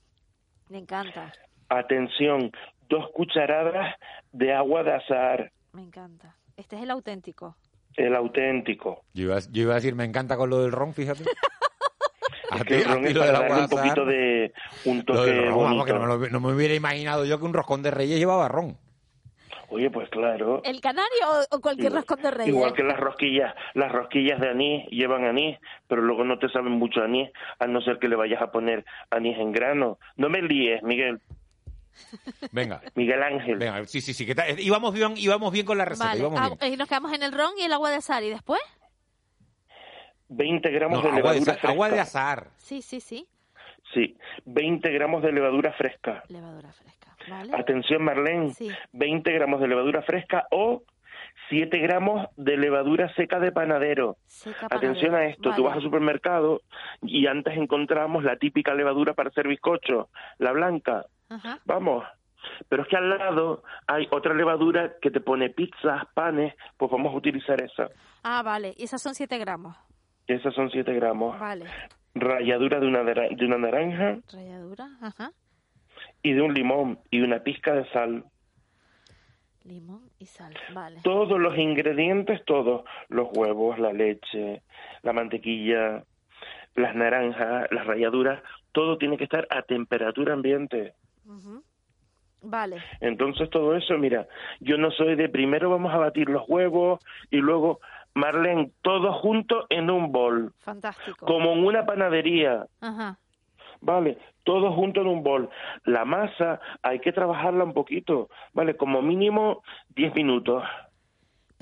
Me 0.69 0.77
encanta. 0.79 1.31
Atención, 1.69 2.51
dos 2.89 3.09
cucharadas 3.13 3.95
de 4.31 4.53
agua 4.53 4.83
de 4.83 4.93
azahar, 4.93 5.51
Me 5.71 5.81
encanta. 5.81 6.35
Este 6.57 6.75
es 6.75 6.83
el 6.83 6.91
auténtico. 6.91 7.55
El 7.97 8.15
auténtico. 8.15 9.03
Yo 9.13 9.23
iba, 9.25 9.37
a- 9.37 9.49
yo 9.51 9.63
iba 9.63 9.73
a 9.73 9.75
decir, 9.75 9.95
me 9.95 10.05
encanta 10.05 10.37
con 10.37 10.49
lo 10.49 10.61
del 10.61 10.71
ron, 10.71 10.93
fíjate. 10.93 11.23
Es 12.55 12.63
que 12.65 12.75
el 12.75 12.83
ron 12.85 13.05
es 13.07 13.17
para 13.17 13.31
darle 13.31 13.61
un 13.63 13.69
poquito 13.69 14.05
de 14.05 14.53
un 14.85 15.03
toque 15.05 15.31
ron, 15.33 15.63
vamos, 15.63 15.85
que 15.85 15.93
bonito. 15.93 16.07
no 16.07 16.17
me, 16.19 16.27
lo- 16.27 16.31
no 16.39 16.47
me 16.47 16.53
hubiera 16.55 16.75
imaginado 16.75 17.25
yo 17.25 17.39
que 17.39 17.45
un 17.45 17.53
roscón 17.53 17.81
de 17.81 17.89
reyes 17.89 18.19
llevaba 18.19 18.47
ron. 18.47 18.77
Oye, 19.69 19.89
pues 19.89 20.07
claro. 20.09 20.61
¿El 20.63 20.79
canario 20.79 21.09
o, 21.51 21.55
o 21.55 21.59
cualquier 21.61 21.93
roscón 21.93 22.21
de 22.21 22.29
reyes? 22.29 22.53
Igual 22.53 22.73
que 22.73 22.83
las 22.83 22.99
rosquillas, 22.99 23.55
las 23.73 23.91
rosquillas 23.91 24.39
de 24.39 24.49
anís 24.49 24.85
llevan 24.91 25.23
anís, 25.25 25.57
pero 25.87 26.03
luego 26.03 26.23
no 26.23 26.37
te 26.37 26.47
saben 26.49 26.73
mucho 26.73 27.01
anís, 27.01 27.31
a 27.57 27.65
no 27.65 27.81
ser 27.81 27.97
que 27.97 28.07
le 28.07 28.15
vayas 28.15 28.41
a 28.41 28.51
poner 28.51 28.85
anís 29.09 29.37
en 29.39 29.51
grano. 29.51 29.97
No 30.15 30.29
me 30.29 30.43
líes, 30.43 30.83
Miguel. 30.83 31.21
Venga. 32.51 32.81
Miguel 32.95 33.21
Ángel. 33.23 33.57
Venga, 33.57 33.85
sí, 33.85 34.01
sí, 34.01 34.13
sí. 34.13 34.25
que 34.25 34.35
íbamos, 34.59 34.93
bien, 34.93 35.13
íbamos 35.17 35.51
bien 35.51 35.65
con 35.65 35.77
la 35.77 35.85
receta. 35.85 36.07
Vale. 36.09 36.19
íbamos 36.19 36.39
Ah, 36.39 36.49
bien. 36.59 36.73
y 36.73 36.77
nos 36.77 36.87
quedamos 36.87 37.13
en 37.13 37.23
el 37.23 37.31
ron 37.31 37.51
y 37.57 37.63
el 37.63 37.73
agua 37.73 37.89
de 37.91 38.01
sal. 38.01 38.23
¿Y 38.23 38.29
después? 38.29 38.61
20 40.29 40.71
gramos 40.71 40.97
No, 40.97 41.03
de 41.03 41.09
agua, 41.09 41.33
de, 41.33 41.39
levadura 41.39 41.53
fresca. 41.53 41.67
agua 41.69 41.89
de 41.89 41.99
azahar. 41.99 42.47
Sí, 42.57 42.81
sí, 42.81 42.99
sí. 42.99 43.27
Sí, 43.93 44.17
20 44.45 44.89
gramos 44.91 45.21
de 45.21 45.31
levadura 45.31 45.71
fresca. 45.73 46.23
Levadura 46.29 46.71
fresca. 46.71 47.15
¿Vale? 47.29 47.51
Atención, 47.55 48.03
Marlene, 48.03 48.53
Sí. 48.53 48.69
20 48.93 49.31
gramos 49.31 49.61
de 49.61 49.67
levadura 49.67 50.01
fresca 50.01 50.47
o 50.51 50.83
7 51.49 51.77
gramos 51.79 52.27
de 52.35 52.57
levadura 52.57 53.13
seca 53.15 53.39
de 53.39 53.51
panadero. 53.51 54.17
Seca 54.25 54.65
Atención 54.69 55.11
a 55.11 55.17
panadero. 55.17 55.29
esto, 55.31 55.43
tú 55.43 55.49
Vale. 55.49 55.63
vas 55.63 55.75
al 55.77 55.81
supermercado 55.83 56.61
y 57.03 57.27
antes 57.27 57.55
encontramos 57.57 58.23
la 58.23 58.37
típica 58.37 58.73
levadura 58.73 59.13
para 59.13 59.29
hacer 59.29 59.47
bizcocho, 59.47 60.09
la 60.39 60.51
blanca. 60.51 61.05
Ajá. 61.33 61.59
Vamos. 61.65 62.03
Pero 62.67 62.83
es 62.83 62.89
que 62.89 62.97
al 62.97 63.09
lado 63.09 63.63
hay 63.87 64.07
otra 64.11 64.33
levadura 64.33 64.93
que 65.01 65.11
te 65.11 65.21
pone 65.21 65.49
pizzas, 65.49 66.03
panes, 66.13 66.53
pues 66.77 66.91
vamos 66.91 67.13
a 67.13 67.17
utilizar 67.17 67.61
esa. 67.61 67.89
Ah, 68.23 68.41
vale. 68.43 68.73
Y 68.77 68.83
esas 68.83 69.01
son 69.01 69.15
7 69.15 69.37
gramos. 69.37 69.75
Esas 70.27 70.53
son 70.53 70.69
7 70.69 70.93
gramos. 70.93 71.39
Vale. 71.39 71.65
Ralladura 72.15 72.79
de 72.79 72.87
una, 72.87 73.03
de 73.03 73.45
una 73.45 73.57
naranja 73.57 74.17
Ralladura. 74.31 74.87
Ajá. 75.01 75.31
y 76.21 76.33
de 76.33 76.41
un 76.41 76.53
limón 76.53 76.99
y 77.09 77.21
una 77.21 77.39
pizca 77.39 77.73
de 77.73 77.89
sal. 77.91 78.25
Limón 79.63 80.09
y 80.19 80.25
sal. 80.25 80.53
Vale. 80.73 80.99
Todos 81.03 81.39
los 81.39 81.57
ingredientes, 81.57 82.43
todos, 82.45 82.83
los 83.07 83.29
huevos, 83.35 83.79
la 83.79 83.93
leche, 83.93 84.61
la 85.01 85.13
mantequilla, 85.13 86.03
las 86.75 86.95
naranjas, 86.95 87.67
las 87.71 87.87
ralladuras, 87.87 88.43
todo 88.73 88.97
tiene 88.97 89.17
que 89.17 89.23
estar 89.23 89.47
a 89.49 89.61
temperatura 89.61 90.33
ambiente. 90.33 90.93
Vale. 92.41 92.77
Entonces 92.99 93.49
todo 93.49 93.75
eso, 93.75 93.97
mira, 93.97 94.27
yo 94.59 94.77
no 94.77 94.91
soy 94.91 95.15
de 95.15 95.29
primero 95.29 95.69
vamos 95.69 95.93
a 95.93 95.97
batir 95.97 96.29
los 96.29 96.43
huevos 96.47 96.99
y 97.31 97.37
luego, 97.37 97.79
Marlene, 98.13 98.71
todo 98.81 99.13
junto 99.13 99.65
en 99.69 99.89
un 99.89 100.11
bol, 100.11 100.53
Fantástico. 100.59 101.25
como 101.25 101.53
en 101.53 101.63
una 101.63 101.85
panadería. 101.85 102.65
Ajá. 102.81 103.17
Vale, 103.79 104.17
todo 104.43 104.71
junto 104.73 105.01
en 105.01 105.07
un 105.07 105.23
bol. 105.23 105.49
La 105.85 106.05
masa 106.05 106.59
hay 106.81 106.99
que 106.99 107.11
trabajarla 107.11 107.63
un 107.63 107.73
poquito, 107.73 108.29
vale, 108.53 108.75
como 108.75 109.01
mínimo 109.01 109.63
10 109.95 110.13
minutos. 110.15 110.63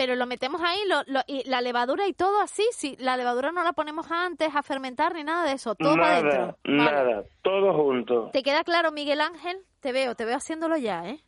Pero 0.01 0.15
lo 0.15 0.25
metemos 0.25 0.59
ahí, 0.63 0.79
lo, 0.89 1.03
lo- 1.05 1.21
y 1.27 1.47
la 1.47 1.61
levadura 1.61 2.07
y 2.07 2.13
todo 2.13 2.41
así, 2.41 2.63
sí. 2.71 2.95
La 2.99 3.17
levadura 3.17 3.51
no 3.51 3.63
la 3.63 3.71
ponemos 3.73 4.09
antes 4.09 4.49
a 4.55 4.63
fermentar 4.63 5.13
ni 5.13 5.23
nada 5.23 5.45
de 5.45 5.51
eso. 5.53 5.75
Todo 5.75 5.93
para 5.95 6.23
nada, 6.23 6.33
adentro. 6.33 6.57
Vale. 6.63 6.77
nada, 6.91 7.23
todo 7.43 7.71
junto. 7.75 8.31
¿Te 8.33 8.41
queda 8.41 8.63
claro, 8.63 8.91
Miguel 8.91 9.21
Ángel? 9.21 9.59
Te 9.79 9.91
veo, 9.91 10.15
te 10.15 10.25
veo 10.25 10.37
haciéndolo 10.37 10.75
ya, 10.77 11.07
¿eh? 11.07 11.19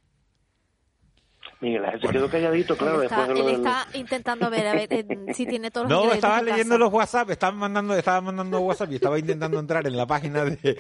Miguel 1.62 1.86
Ángel 1.86 2.02
se 2.02 2.08
quedó 2.10 2.30
calladito, 2.30 2.76
claro, 2.76 2.98
él 2.98 3.04
está, 3.04 3.18
después 3.28 3.38
de 3.38 3.40
él 3.42 3.46
del- 3.62 3.66
está 3.68 3.98
intentando 3.98 4.50
ver, 4.50 4.68
a 4.68 4.74
ver 4.74 4.88
eh, 4.92 5.06
si 5.34 5.46
tiene 5.46 5.72
todos 5.72 5.88
los 5.90 6.06
No, 6.08 6.12
estaba 6.12 6.42
leyendo 6.42 6.78
los 6.78 6.92
WhatsApp, 6.92 7.30
estaba 7.30 7.54
mandando, 7.56 7.96
estaba 7.96 8.20
mandando 8.20 8.60
WhatsApp 8.60 8.92
y 8.92 8.96
estaba 8.96 9.18
intentando 9.18 9.60
entrar 9.60 9.88
en 9.88 9.96
la 9.96 10.06
página 10.06 10.44
de... 10.44 10.78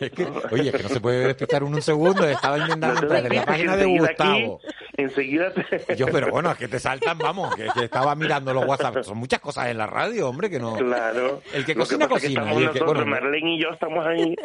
Es 0.00 0.10
que, 0.10 0.24
oye, 0.50 0.70
es 0.70 0.74
que 0.76 0.82
no 0.84 0.88
se 0.88 1.00
puede 1.00 1.26
despistar 1.26 1.62
uno 1.64 1.76
un 1.76 1.82
segundo, 1.82 2.24
estaba 2.26 2.58
intentando 2.58 2.94
No 2.94 3.14
entrar 3.14 3.26
en 3.26 3.36
la 3.36 3.44
página 3.44 3.76
de 3.76 3.82
aquí, 3.82 3.98
Gustavo. 3.98 4.60
Enseguida 4.96 5.52
te... 5.52 5.96
Yo, 5.96 6.06
pero 6.06 6.30
bueno, 6.30 6.50
es 6.50 6.58
que 6.58 6.68
te 6.68 6.78
saltan, 6.78 7.18
vamos, 7.18 7.54
que, 7.54 7.66
que 7.74 7.84
estaba 7.84 8.14
mirando 8.14 8.52
los 8.52 8.66
WhatsApp. 8.66 9.02
Son 9.02 9.18
muchas 9.18 9.40
cosas 9.40 9.68
en 9.68 9.78
la 9.78 9.86
radio, 9.86 10.28
hombre, 10.28 10.50
que 10.50 10.58
no... 10.58 10.76
Claro. 10.76 11.42
El 11.52 11.64
que 11.64 11.74
cocina, 11.74 12.04
es 12.04 12.08
que 12.08 12.14
cocina. 12.14 12.40
estamos 12.42 12.60
y 12.60 12.64
el 12.64 12.70
que, 12.70 12.80
nosotros, 12.80 13.04
bueno, 13.04 13.10
Marlene 13.10 13.54
y 13.54 13.62
yo 13.62 13.68
estamos 13.70 14.06
ahí. 14.06 14.36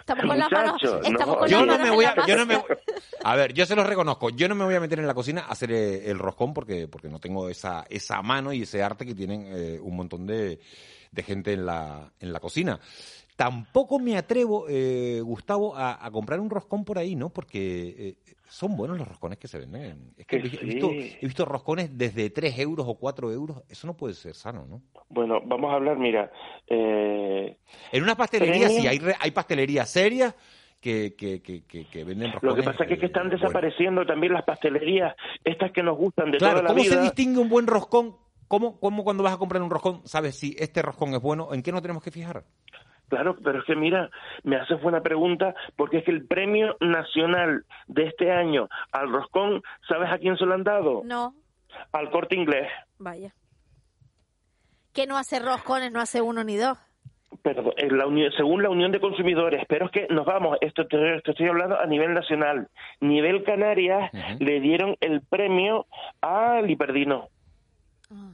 Estamos 0.00 0.24
con 0.26 0.38
las 0.38 0.52
manos, 0.52 0.72
Muchacho, 0.74 1.02
estamos 1.02 1.26
no, 1.26 1.36
con 1.38 1.48
yo 1.48 1.66
las 1.66 1.78
no 1.78 1.84
me 1.84 1.90
voy 1.90 2.04
a, 2.04 2.26
yo 2.26 2.36
no 2.36 2.46
me, 2.46 2.62
a 3.24 3.36
ver, 3.36 3.52
yo 3.52 3.66
se 3.66 3.76
los 3.76 3.86
reconozco, 3.86 4.30
yo 4.30 4.48
no 4.48 4.54
me 4.54 4.64
voy 4.64 4.74
a 4.74 4.80
meter 4.80 4.98
en 4.98 5.06
la 5.06 5.14
cocina 5.14 5.42
a 5.42 5.52
hacer 5.52 5.72
eh, 5.72 6.10
el 6.10 6.18
roscón 6.18 6.52
porque, 6.52 6.88
porque 6.88 7.08
no 7.08 7.18
tengo 7.18 7.48
esa, 7.48 7.84
esa 7.88 8.20
mano 8.22 8.52
y 8.52 8.62
ese 8.62 8.82
arte 8.82 9.06
que 9.06 9.14
tienen 9.14 9.46
eh, 9.48 9.78
un 9.80 9.96
montón 9.96 10.26
de, 10.26 10.60
de 11.10 11.22
gente 11.22 11.52
en 11.52 11.66
la, 11.66 12.10
en 12.20 12.32
la 12.32 12.40
cocina. 12.40 12.80
Tampoco 13.36 13.98
me 13.98 14.16
atrevo, 14.16 14.66
eh, 14.68 15.20
Gustavo, 15.22 15.74
a, 15.74 16.04
a 16.04 16.10
comprar 16.10 16.38
un 16.38 16.50
roscón 16.50 16.84
por 16.84 16.98
ahí, 16.98 17.16
¿no? 17.16 17.30
Porque 17.30 17.94
eh, 17.98 18.34
son 18.46 18.76
buenos 18.76 18.98
los 18.98 19.08
roscones 19.08 19.38
que 19.38 19.48
se 19.48 19.58
venden. 19.58 20.12
Es 20.18 20.26
que 20.26 20.40
Que 20.42 20.46
he, 20.60 20.64
visto, 20.66 20.90
he 20.92 21.18
visto 21.26 21.44
roscones 21.44 21.96
desde 21.96 22.28
3 22.30 22.58
euros 22.58 22.86
o 22.88 22.94
4 22.94 23.32
euros. 23.32 23.62
Eso 23.68 23.86
no 23.86 23.96
puede 23.96 24.14
ser 24.14 24.34
sano, 24.34 24.66
¿no? 24.66 24.82
Bueno, 25.08 25.40
vamos 25.44 25.70
a 25.72 25.76
hablar, 25.76 25.98
mira, 25.98 26.30
eh, 26.68 27.56
En 27.90 28.02
una 28.02 28.14
pastelería 28.16 28.66
Premium. 28.68 28.82
sí, 28.82 28.86
hay, 28.88 29.00
hay 29.18 29.30
pastelerías 29.30 29.88
serias 29.88 30.34
que, 30.80 31.14
que, 31.16 31.40
que, 31.40 31.64
que, 31.64 31.86
que 31.86 32.04
venden 32.04 32.32
roscones. 32.32 32.56
lo 32.56 32.62
que 32.62 32.68
pasa 32.70 32.84
es 32.84 32.88
que, 32.98 33.04
eh, 33.04 33.06
están 33.06 33.24
buenos. 33.24 33.40
desapareciendo 33.40 34.04
también 34.04 34.34
las 34.34 34.44
pastelerías, 34.44 35.14
estas 35.42 35.72
que 35.72 35.82
nos 35.82 35.96
gustan 35.96 36.30
de 36.30 36.38
Claro, 36.38 36.60
toda 36.60 36.62
la 36.64 36.68
¿cómo 36.68 36.82
vida. 36.82 36.96
se 36.96 37.00
distingue 37.02 37.38
un 37.40 37.48
buen 37.48 37.66
roscón? 37.66 38.16
¿Cómo, 38.48 38.78
¿Cómo 38.78 39.02
cuando 39.02 39.22
vas 39.22 39.32
a 39.32 39.38
comprar 39.38 39.62
un 39.62 39.70
roscón 39.70 40.02
sabes 40.04 40.38
si 40.38 40.54
este 40.58 40.82
roscón 40.82 41.14
es 41.14 41.20
bueno? 41.22 41.54
¿En 41.54 41.62
qué 41.62 41.72
nos 41.72 41.80
tenemos 41.80 42.02
que 42.02 42.10
fijar? 42.10 42.44
Claro, 43.12 43.36
pero 43.44 43.58
es 43.58 43.64
que 43.66 43.76
mira, 43.76 44.08
me 44.42 44.56
haces 44.56 44.80
buena 44.80 45.02
pregunta, 45.02 45.54
porque 45.76 45.98
es 45.98 46.04
que 46.04 46.10
el 46.12 46.26
premio 46.26 46.78
nacional 46.80 47.66
de 47.86 48.04
este 48.04 48.32
año 48.32 48.70
al 48.90 49.12
roscón, 49.12 49.62
¿sabes 49.86 50.10
a 50.10 50.16
quién 50.16 50.38
se 50.38 50.46
lo 50.46 50.54
han 50.54 50.64
dado? 50.64 51.02
No, 51.04 51.34
Al 51.92 52.10
corte 52.10 52.36
inglés. 52.36 52.70
vaya. 52.98 53.34
Que 54.94 55.06
no 55.06 55.18
hace 55.18 55.40
roscones, 55.40 55.92
no 55.92 56.00
hace 56.00 56.22
uno 56.22 56.42
ni 56.42 56.56
dos. 56.56 56.78
Perdón, 57.42 57.74
en 57.76 57.98
la 57.98 58.06
Unión- 58.06 58.32
según 58.34 58.62
la 58.62 58.70
Unión 58.70 58.92
de 58.92 59.00
Consumidores, 59.00 59.62
pero 59.68 59.84
es 59.86 59.92
que 59.92 60.06
nos 60.08 60.24
vamos, 60.24 60.56
esto 60.62 60.86
te, 60.86 60.96
te 61.20 61.32
estoy 61.32 61.48
hablando 61.48 61.78
a 61.78 61.84
nivel 61.84 62.14
nacional. 62.14 62.68
Nivel 63.00 63.44
Canarias 63.44 64.10
le 64.40 64.60
dieron 64.60 64.96
el 65.00 65.20
premio 65.20 65.84
al 66.22 66.70
Hiperdino. 66.70 67.28
Ah. 68.10 68.30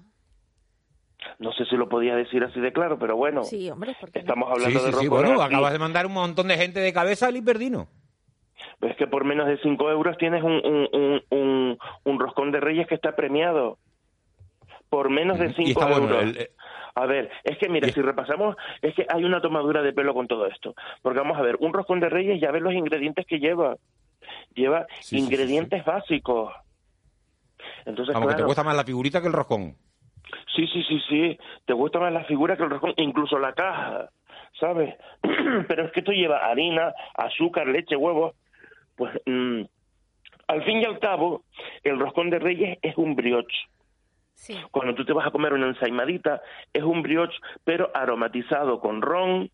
No 1.39 1.53
sé 1.53 1.65
si 1.67 1.77
lo 1.77 1.89
podía 1.89 2.15
decir 2.17 2.43
así 2.45 2.61
de 2.61 2.73
claro, 2.73 2.99
pero 2.99 3.17
bueno, 3.17 3.45
Sí, 3.45 3.71
hombre, 3.71 3.97
porque 4.01 4.19
estamos 4.19 4.49
Sí, 4.49 4.53
hablando 4.55 4.79
sí, 4.81 4.87
de 4.87 4.93
sí. 4.93 4.97
roscón 5.07 5.25
Bueno, 5.27 5.43
acabas 5.43 5.73
de 5.73 5.79
mandar 5.79 6.07
un 6.07 6.13
montón 6.13 6.49
de 6.49 6.57
gente 6.57 6.81
de 6.81 6.93
cabeza 6.93 7.29
al 7.29 7.37
Hiperdino. 7.37 7.89
Es 8.81 8.97
que 8.97 9.07
por 9.07 9.25
menos 9.25 9.47
de 9.47 9.59
5 9.59 9.91
euros 9.91 10.17
tienes 10.19 10.43
un, 10.43 10.53
un, 10.65 10.89
un, 10.93 11.23
un, 11.31 11.79
un 12.05 12.19
roscón 12.21 12.53
de 12.53 12.61
reyes 12.61 12.87
que 12.87 12.95
está 12.95 13.15
premiado. 13.17 13.79
Por 14.89 15.11
menos 15.11 15.39
de 15.39 15.47
Y 15.47 15.55
5 15.55 15.69
está 15.81 15.91
euros. 15.91 16.09
bueno. 16.09 16.21
el- 16.21 16.37
eh, 16.39 16.51
A 16.95 17.07
ver, 17.07 17.31
es 17.45 17.59
que 17.59 17.69
mira, 17.69 17.89
si 17.89 18.01
repasamos, 18.01 18.57
es 18.83 18.95
que 18.95 19.07
hay 19.09 19.25
una 19.25 19.41
tomadura 19.41 19.83
de 19.83 19.93
pelo 19.93 20.15
con 20.15 20.27
todo 20.27 20.47
esto. 20.47 20.75
Porque 21.03 21.19
vamos 21.21 21.39
a 21.39 21.43
ver, 21.43 21.57
un 21.61 21.73
roscón 21.73 22.01
de 22.01 22.09
reyes, 22.09 22.41
ya 22.41 22.51
ves 22.51 22.63
los 22.63 22.73
ingredientes 22.75 23.27
que 23.27 23.39
lleva. 23.39 23.77
Lleva 24.55 24.87
Sí, 25.01 25.03
sí, 25.03 25.17
sí, 25.17 25.25
ingredientes 25.25 25.85
básicos. 25.85 26.53
Entonces, 27.85 28.15
vamos, 28.15 28.31
que 28.31 28.35
te 28.37 28.45
cuesta 28.45 28.65
más 28.65 28.77
la 28.77 28.85
figurita 28.85 29.21
que 29.21 29.27
el 29.29 29.33
roscón. 29.33 29.77
Sí, 30.55 30.67
sí, 30.67 30.83
sí, 30.83 31.01
sí, 31.09 31.39
te 31.65 31.73
gusta 31.73 31.99
más 31.99 32.13
la 32.13 32.25
figura 32.25 32.57
que 32.57 32.65
el 32.65 32.71
roscón, 32.71 32.95
incluso 32.97 33.39
la 33.39 33.53
caja, 33.53 34.11
¿sabes? 34.59 34.95
Pero 35.69 35.85
es 35.85 35.93
que 35.93 36.01
esto 36.01 36.13
lleva 36.13 36.39
harina, 36.39 36.93
azúcar, 37.15 37.67
leche, 37.67 37.97
huevos. 37.97 38.35
Pues, 38.97 39.13
mm, 39.27 39.63
al 40.49 40.65
fin 40.65 40.81
y 40.81 40.85
al 40.85 40.99
cabo, 40.99 41.45
el 41.85 41.99
roscón 41.99 42.31
de 42.31 42.39
reyes 42.39 42.79
es 42.83 42.97
un 42.97 43.15
brioche. 43.15 43.57
Sí. 44.35 44.57
Cuando 44.71 44.95
tú 44.95 45.05
te 45.05 45.13
vas 45.13 45.27
a 45.27 45.31
comer 45.31 45.53
una 45.53 45.67
ensaimadita, 45.67 46.41
es 46.73 46.83
un 46.83 47.03
brioche, 47.03 47.39
pero 47.65 47.91
aromatizado 47.95 48.81
con 48.81 49.03
ron, 49.03 49.51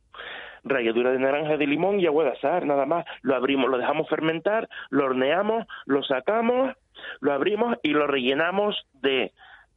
ralladura 0.63 1.11
de 1.11 1.19
naranja 1.19 1.57
de 1.57 1.67
limón 1.67 2.01
y 2.01 2.07
agua 2.07 2.25
de 2.25 2.31
azahar, 2.33 2.67
nada 2.67 2.87
más. 2.87 3.05
Lo 3.23 3.35
abrimos, 3.35 3.71
lo 3.71 3.79
dejamos 3.79 4.09
fermentar, 4.09 4.69
lo 4.91 5.07
horneamos, 5.07 5.67
lo 5.87 6.03
sacamos, 6.03 6.75
lo 7.21 7.33
abrimos 7.33 7.77
y 7.83 7.91
lo 7.91 8.07
rellenamos 8.07 8.87
de 8.93 9.33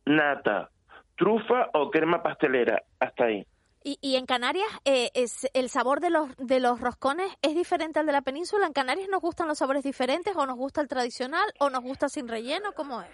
nata, 0.05 0.69
trufa 1.17 1.69
o 1.73 1.89
crema 1.91 2.21
pastelera. 2.23 2.81
Hasta 2.99 3.25
ahí. 3.25 3.45
Y, 3.83 3.97
y 4.01 4.15
en 4.17 4.25
Canarias, 4.25 4.67
eh, 4.85 5.11
es, 5.13 5.49
¿el 5.53 5.69
sabor 5.69 5.99
de 6.01 6.09
los, 6.09 6.35
de 6.37 6.59
los 6.59 6.79
roscones 6.81 7.31
es 7.41 7.55
diferente 7.55 7.99
al 7.99 8.05
de 8.05 8.11
la 8.11 8.21
península? 8.21 8.65
¿En 8.67 8.73
Canarias 8.73 9.07
nos 9.09 9.21
gustan 9.21 9.47
los 9.47 9.57
sabores 9.59 9.83
diferentes 9.83 10.35
o 10.35 10.45
nos 10.45 10.57
gusta 10.57 10.81
el 10.81 10.87
tradicional 10.87 11.45
o 11.59 11.69
nos 11.69 11.81
gusta 11.83 12.09
sin 12.09 12.27
relleno? 12.27 12.73
¿Cómo 12.73 13.01
es? 13.01 13.09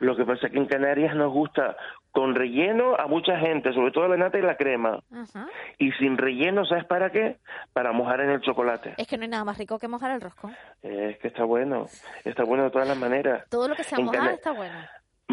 Lo 0.00 0.16
que 0.16 0.24
pasa 0.24 0.46
es 0.46 0.52
que 0.52 0.58
en 0.58 0.66
Canarias 0.66 1.14
nos 1.14 1.32
gusta 1.32 1.76
con 2.10 2.34
relleno 2.34 2.94
a 2.96 3.06
mucha 3.06 3.38
gente, 3.38 3.72
sobre 3.72 3.90
todo 3.92 4.08
la 4.08 4.16
nata 4.16 4.38
y 4.38 4.42
la 4.42 4.56
crema. 4.56 5.00
Ajá. 5.12 5.46
Y 5.78 5.92
sin 5.92 6.18
relleno, 6.18 6.66
¿sabes 6.66 6.84
para 6.84 7.10
qué? 7.10 7.38
Para 7.72 7.92
mojar 7.92 8.20
en 8.20 8.30
el 8.30 8.40
chocolate. 8.40 8.94
Es 8.98 9.06
que 9.06 9.16
no 9.16 9.22
hay 9.22 9.28
nada 9.30 9.44
más 9.44 9.56
rico 9.56 9.78
que 9.78 9.88
mojar 9.88 10.10
el 10.10 10.20
roscón. 10.20 10.54
Es 10.82 11.16
que 11.18 11.28
está 11.28 11.44
bueno, 11.44 11.86
está 12.24 12.44
bueno 12.44 12.64
de 12.64 12.70
todas 12.70 12.88
las 12.88 12.98
maneras. 12.98 13.48
Todo 13.48 13.68
lo 13.68 13.74
que 13.76 13.84
sea 13.84 13.98
En 13.98 14.04
mojar 14.06 14.20
Cana- 14.20 14.34
está 14.34 14.52
bueno. 14.52 14.78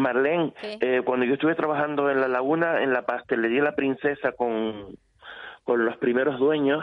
Marlene, 0.00 0.52
eh, 0.62 1.02
cuando 1.04 1.26
yo 1.26 1.34
estuve 1.34 1.54
trabajando 1.54 2.10
en 2.10 2.20
la 2.20 2.28
laguna, 2.28 2.82
en 2.82 2.92
la 2.92 3.02
pastelería 3.02 3.62
La 3.62 3.74
Princesa 3.74 4.32
con, 4.32 4.96
con 5.64 5.84
los 5.84 5.96
primeros 5.98 6.38
dueños, 6.38 6.82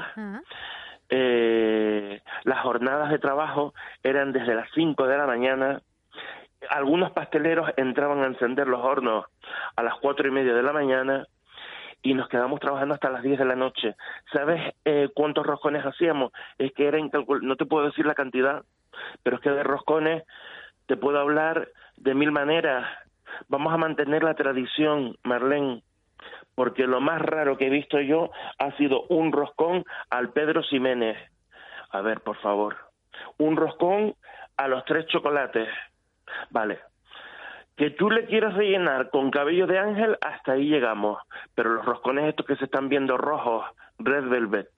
eh, 1.10 2.22
las 2.44 2.60
jornadas 2.62 3.10
de 3.10 3.20
trabajo 3.20 3.74
eran 4.04 4.34
desde 4.34 4.56
las 4.56 4.70
5 4.74 5.08
de 5.08 5.18
la 5.18 5.26
mañana. 5.26 5.82
Algunos 6.70 7.12
pasteleros 7.12 7.70
entraban 7.78 8.24
a 8.24 8.28
encender 8.28 8.68
los 8.68 8.84
hornos 8.84 9.26
a 9.76 9.84
las 9.84 9.94
cuatro 10.02 10.28
y 10.28 10.32
media 10.32 10.54
de 10.54 10.64
la 10.64 10.74
mañana 10.74 11.26
y 12.02 12.14
nos 12.14 12.28
quedamos 12.30 12.60
trabajando 12.60 12.94
hasta 12.94 13.10
las 13.10 13.24
10 13.24 13.40
de 13.40 13.46
la 13.46 13.56
noche. 13.56 13.96
¿Sabes 14.32 14.74
eh, 14.86 15.10
cuántos 15.14 15.46
roscones 15.46 15.86
hacíamos? 15.86 16.32
Es 16.58 16.72
que 16.74 16.88
era 16.88 17.00
incalculable, 17.00 17.48
no 17.48 17.56
te 17.56 17.66
puedo 17.66 17.86
decir 17.86 18.06
la 18.06 18.16
cantidad, 18.16 18.64
pero 19.24 19.38
es 19.38 19.42
que 19.42 19.50
de 19.50 19.64
roscones 19.64 20.24
te 20.86 20.98
puedo 20.98 21.20
hablar 21.20 21.70
de 21.98 22.14
mil 22.14 22.32
maneras. 22.32 22.88
Vamos 23.50 23.74
a 23.74 23.78
mantener 23.78 24.24
la 24.24 24.34
tradición, 24.36 25.18
Marlene. 25.24 25.84
porque 26.56 26.88
lo 26.88 27.00
más 27.00 27.22
raro 27.22 27.56
que 27.58 27.68
he 27.68 27.70
visto 27.70 28.00
yo 28.02 28.32
ha 28.58 28.72
sido 28.78 29.04
un 29.10 29.32
roscón 29.32 29.86
al 30.10 30.30
Pedro 30.30 30.64
Ximénez. 30.64 31.18
A 31.92 32.02
ver, 32.02 32.22
por 32.22 32.38
favor. 32.38 32.76
Un 33.38 33.56
roscón 33.56 34.16
a 34.58 34.68
los 34.68 34.84
tres 34.86 35.06
chocolates. 35.08 35.70
Vale. 36.50 36.80
Que 37.76 37.92
tú 37.92 38.10
le 38.10 38.26
quieras 38.26 38.56
rellenar 38.56 39.12
con 39.12 39.30
cabello 39.30 39.68
de 39.68 39.78
ángel, 39.78 40.18
hasta 40.20 40.54
ahí 40.54 40.68
llegamos. 40.68 41.20
Pero 41.54 41.74
los 41.74 41.86
roscones 41.86 42.26
estos 42.28 42.46
que 42.48 42.56
se 42.56 42.66
están 42.66 42.90
viendo 42.90 43.18
rojos, 43.18 43.66
red 44.00 44.28
velvet, 44.28 44.70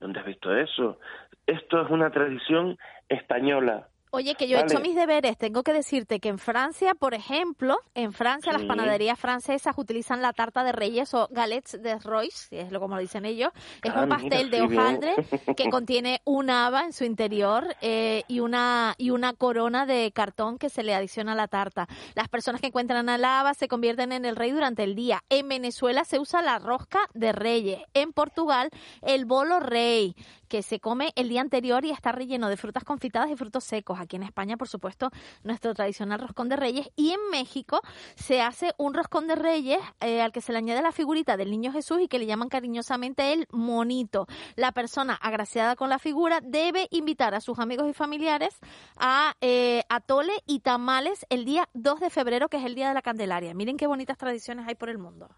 ¿dónde 0.00 0.18
has 0.18 0.26
visto 0.26 0.54
eso? 0.56 0.98
Esto 1.46 1.82
es 1.82 1.90
una 1.90 2.10
tradición 2.10 2.76
española. 3.08 3.86
Oye, 4.14 4.34
que 4.34 4.46
yo 4.46 4.58
he 4.58 4.60
hecho 4.60 4.78
mis 4.80 4.94
deberes. 4.94 5.38
Tengo 5.38 5.62
que 5.62 5.72
decirte 5.72 6.20
que 6.20 6.28
en 6.28 6.38
Francia, 6.38 6.92
por 6.94 7.14
ejemplo, 7.14 7.78
en 7.94 8.12
Francia 8.12 8.52
las 8.52 8.62
panaderías 8.64 9.18
francesas 9.18 9.74
utilizan 9.78 10.20
la 10.20 10.34
tarta 10.34 10.62
de 10.64 10.72
reyes 10.72 11.14
o 11.14 11.28
galets 11.30 11.80
de 11.80 11.98
Royce, 11.98 12.60
es 12.60 12.70
lo 12.70 12.78
como 12.78 12.96
lo 12.96 13.00
dicen 13.00 13.24
ellos. 13.24 13.52
Es 13.82 13.90
Ah, 13.94 14.02
un 14.02 14.10
pastel 14.10 14.50
mira, 14.50 14.58
de 14.60 14.66
bien. 14.66 14.78
hojaldre 14.78 15.14
que 15.56 15.70
contiene 15.70 16.20
un 16.26 16.50
haba 16.50 16.82
en 16.84 16.92
su 16.92 17.04
interior 17.04 17.74
eh, 17.80 18.24
y 18.28 18.40
una 18.40 18.94
y 18.98 19.08
una 19.08 19.32
corona 19.32 19.86
de 19.86 20.12
cartón 20.12 20.58
que 20.58 20.68
se 20.68 20.82
le 20.82 20.94
adiciona 20.94 21.32
a 21.32 21.36
la 21.36 21.48
tarta. 21.48 21.88
Las 22.14 22.28
personas 22.28 22.60
que 22.60 22.66
encuentran 22.66 23.08
al 23.08 23.24
haba 23.24 23.54
se 23.54 23.66
convierten 23.66 24.12
en 24.12 24.26
el 24.26 24.36
rey 24.36 24.50
durante 24.50 24.84
el 24.84 24.94
día. 24.94 25.22
En 25.30 25.48
Venezuela 25.48 26.04
se 26.04 26.18
usa 26.18 26.42
la 26.42 26.58
rosca 26.58 27.00
de 27.14 27.32
reyes. 27.32 27.80
En 27.94 28.12
Portugal 28.12 28.68
el 29.00 29.24
bolo 29.24 29.58
rey 29.58 30.14
que 30.52 30.62
se 30.62 30.80
come 30.80 31.14
el 31.16 31.30
día 31.30 31.40
anterior 31.40 31.82
y 31.86 31.92
está 31.92 32.12
relleno 32.12 32.50
de 32.50 32.58
frutas 32.58 32.84
confitadas 32.84 33.30
y 33.30 33.36
frutos 33.36 33.64
secos. 33.64 33.98
Aquí 33.98 34.16
en 34.16 34.22
España, 34.22 34.58
por 34.58 34.68
supuesto, 34.68 35.10
nuestro 35.44 35.72
tradicional 35.72 36.20
roscón 36.20 36.50
de 36.50 36.56
reyes. 36.56 36.90
Y 36.94 37.12
en 37.12 37.30
México 37.30 37.80
se 38.16 38.42
hace 38.42 38.74
un 38.76 38.92
roscón 38.92 39.26
de 39.28 39.34
reyes 39.34 39.78
eh, 40.00 40.20
al 40.20 40.30
que 40.30 40.42
se 40.42 40.52
le 40.52 40.58
añade 40.58 40.82
la 40.82 40.92
figurita 40.92 41.38
del 41.38 41.50
niño 41.50 41.72
Jesús 41.72 42.02
y 42.02 42.08
que 42.08 42.18
le 42.18 42.26
llaman 42.26 42.50
cariñosamente 42.50 43.32
el 43.32 43.46
monito. 43.50 44.26
La 44.54 44.72
persona 44.72 45.14
agraciada 45.14 45.74
con 45.74 45.88
la 45.88 45.98
figura 45.98 46.40
debe 46.42 46.86
invitar 46.90 47.34
a 47.34 47.40
sus 47.40 47.58
amigos 47.58 47.88
y 47.88 47.94
familiares 47.94 48.54
a 48.98 49.34
eh, 49.40 49.84
atole 49.88 50.34
y 50.46 50.60
tamales 50.60 51.24
el 51.30 51.46
día 51.46 51.66
2 51.72 51.98
de 51.98 52.10
febrero, 52.10 52.50
que 52.50 52.58
es 52.58 52.64
el 52.66 52.74
día 52.74 52.88
de 52.88 52.94
la 52.94 53.00
Candelaria. 53.00 53.54
Miren 53.54 53.78
qué 53.78 53.86
bonitas 53.86 54.18
tradiciones 54.18 54.68
hay 54.68 54.74
por 54.74 54.90
el 54.90 54.98
mundo. 54.98 55.30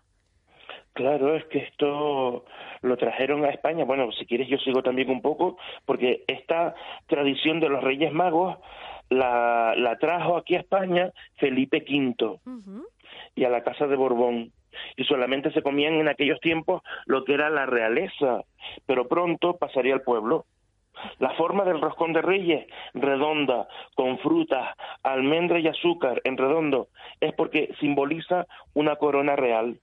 Claro, 0.94 1.34
es 1.34 1.44
que 1.46 1.58
esto 1.58 2.44
lo 2.82 2.96
trajeron 2.96 3.44
a 3.44 3.50
España. 3.50 3.84
Bueno, 3.84 4.12
si 4.12 4.26
quieres 4.26 4.48
yo 4.48 4.58
sigo 4.58 4.80
también 4.82 5.10
un 5.10 5.22
poco, 5.22 5.58
porque 5.84 6.22
esta 6.28 6.74
tradición 7.08 7.58
de 7.58 7.68
los 7.68 7.82
Reyes 7.82 8.12
Magos 8.12 8.58
la, 9.10 9.74
la 9.76 9.98
trajo 9.98 10.36
aquí 10.36 10.54
a 10.54 10.60
España 10.60 11.10
Felipe 11.36 11.84
V 11.88 12.38
y 13.34 13.44
a 13.44 13.50
la 13.50 13.64
Casa 13.64 13.88
de 13.88 13.96
Borbón. 13.96 14.52
Y 14.96 15.04
solamente 15.04 15.50
se 15.50 15.62
comían 15.62 15.94
en 15.94 16.08
aquellos 16.08 16.40
tiempos 16.40 16.82
lo 17.06 17.24
que 17.24 17.34
era 17.34 17.50
la 17.50 17.66
realeza, 17.66 18.42
pero 18.86 19.08
pronto 19.08 19.56
pasaría 19.56 19.94
al 19.94 20.02
pueblo. 20.02 20.46
La 21.18 21.30
forma 21.30 21.64
del 21.64 21.80
roscón 21.80 22.12
de 22.12 22.22
reyes, 22.22 22.66
redonda, 22.94 23.66
con 23.96 24.18
frutas, 24.18 24.76
almendra 25.02 25.58
y 25.58 25.66
azúcar 25.66 26.20
en 26.22 26.36
redondo, 26.36 26.86
es 27.20 27.32
porque 27.34 27.74
simboliza 27.80 28.46
una 28.74 28.94
corona 28.94 29.34
real. 29.34 29.80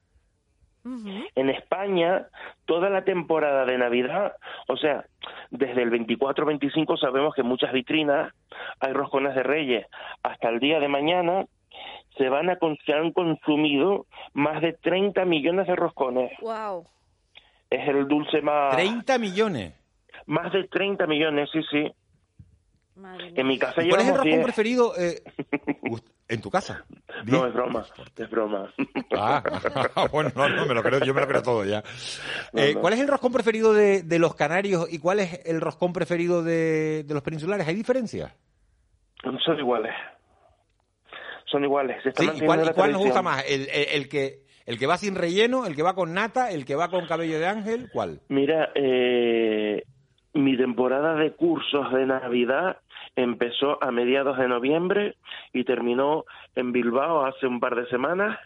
En 0.83 1.49
España, 1.49 2.27
toda 2.65 2.89
la 2.89 3.03
temporada 3.03 3.65
de 3.65 3.77
Navidad, 3.77 4.33
o 4.67 4.77
sea, 4.77 5.05
desde 5.51 5.83
el 5.83 5.91
24-25 5.91 6.99
sabemos 6.99 7.35
que 7.35 7.41
en 7.41 7.47
muchas 7.47 7.71
vitrinas 7.71 8.33
hay 8.79 8.93
roscones 8.93 9.35
de 9.35 9.43
reyes. 9.43 9.85
Hasta 10.23 10.49
el 10.49 10.59
día 10.59 10.79
de 10.79 10.87
mañana 10.87 11.45
se 12.17 12.29
van 12.29 12.49
a 12.49 12.55
con- 12.57 12.77
se 12.85 12.93
han 12.93 13.11
consumido 13.11 14.05
más 14.33 14.61
de 14.61 14.73
30 14.73 15.23
millones 15.25 15.67
de 15.67 15.75
roscones. 15.75 16.31
Wow. 16.41 16.85
Es 17.69 17.87
el 17.87 18.07
dulce 18.07 18.41
más... 18.41 18.75
30 18.75 19.17
millones. 19.17 19.73
Más 20.25 20.51
de 20.51 20.63
30 20.67 21.05
millones, 21.07 21.49
sí, 21.53 21.61
sí. 21.71 21.91
En 23.35 23.47
mi 23.47 23.57
casa 23.57 23.81
¿Y 23.83 23.89
¿Cuál 23.89 24.01
es 24.01 24.07
el 24.07 24.13
roscón 24.13 24.31
10. 24.31 24.43
preferido 24.43 24.93
eh, 24.97 25.21
en 26.31 26.41
tu 26.41 26.49
casa? 26.49 26.85
No, 27.25 27.45
es 27.45 27.53
broma, 27.53 27.85
es 28.17 28.29
broma. 28.29 28.73
Ah, 29.15 29.43
bueno, 30.11 30.31
no, 30.35 30.49
no, 30.49 30.65
me 30.65 30.73
lo 30.73 30.81
creo, 30.81 30.99
yo 30.99 31.13
me 31.13 31.21
lo 31.21 31.27
creo 31.27 31.43
todo 31.43 31.65
ya. 31.65 31.83
No, 32.53 32.61
Eh, 32.61 32.73
no. 32.73 32.81
¿Cuál 32.81 32.93
es 32.93 32.99
el 32.99 33.07
roscón 33.07 33.31
preferido 33.33 33.73
de, 33.73 34.01
de 34.03 34.19
los 34.19 34.33
canarios 34.35 34.87
y 34.91 34.99
cuál 34.99 35.19
es 35.19 35.41
el 35.45 35.61
roscón 35.61 35.93
preferido 35.93 36.41
de, 36.43 37.03
de 37.03 37.13
los 37.13 37.21
peninsulares? 37.23 37.67
¿Hay 37.67 37.75
diferencias? 37.75 38.33
Son 39.45 39.59
iguales. 39.59 39.93
Son 41.45 41.63
iguales. 41.63 42.01
Se 42.03 42.09
está 42.09 42.23
Sí, 42.23 42.29
¿y 42.35 42.45
cuál, 42.45 42.61
y 42.61 42.65
la 42.65 42.73
cuál 42.73 42.91
nos 42.93 43.01
gusta 43.01 43.21
más? 43.21 43.43
¿El, 43.47 43.61
el- 43.69 43.87
el 43.93 44.09
que, 44.09 44.45
¿El 44.65 44.77
que 44.79 44.87
va 44.87 44.97
sin 44.97 45.15
relleno? 45.15 45.65
¿El 45.65 45.75
que 45.75 45.83
va 45.83 45.95
con 45.95 46.13
nata? 46.13 46.51
¿El 46.51 46.65
que 46.65 46.75
va 46.75 46.89
con 46.89 47.05
cabello 47.07 47.39
de 47.39 47.47
ángel? 47.47 47.89
¿Cuál? 47.91 48.21
Mira, 48.29 48.69
eh, 48.75 49.83
mi 50.33 50.55
temporada 50.57 51.15
de 51.15 51.33
cursos 51.33 51.91
de 51.93 52.05
Navidad 52.05 52.77
empezó 53.15 53.83
a 53.83 53.91
mediados 53.91 54.37
de 54.37 54.47
noviembre 54.47 55.15
y 55.53 55.63
terminó 55.63 56.25
en 56.55 56.71
Bilbao 56.71 57.25
hace 57.25 57.47
un 57.47 57.59
par 57.59 57.75
de 57.75 57.85
semanas 57.87 58.39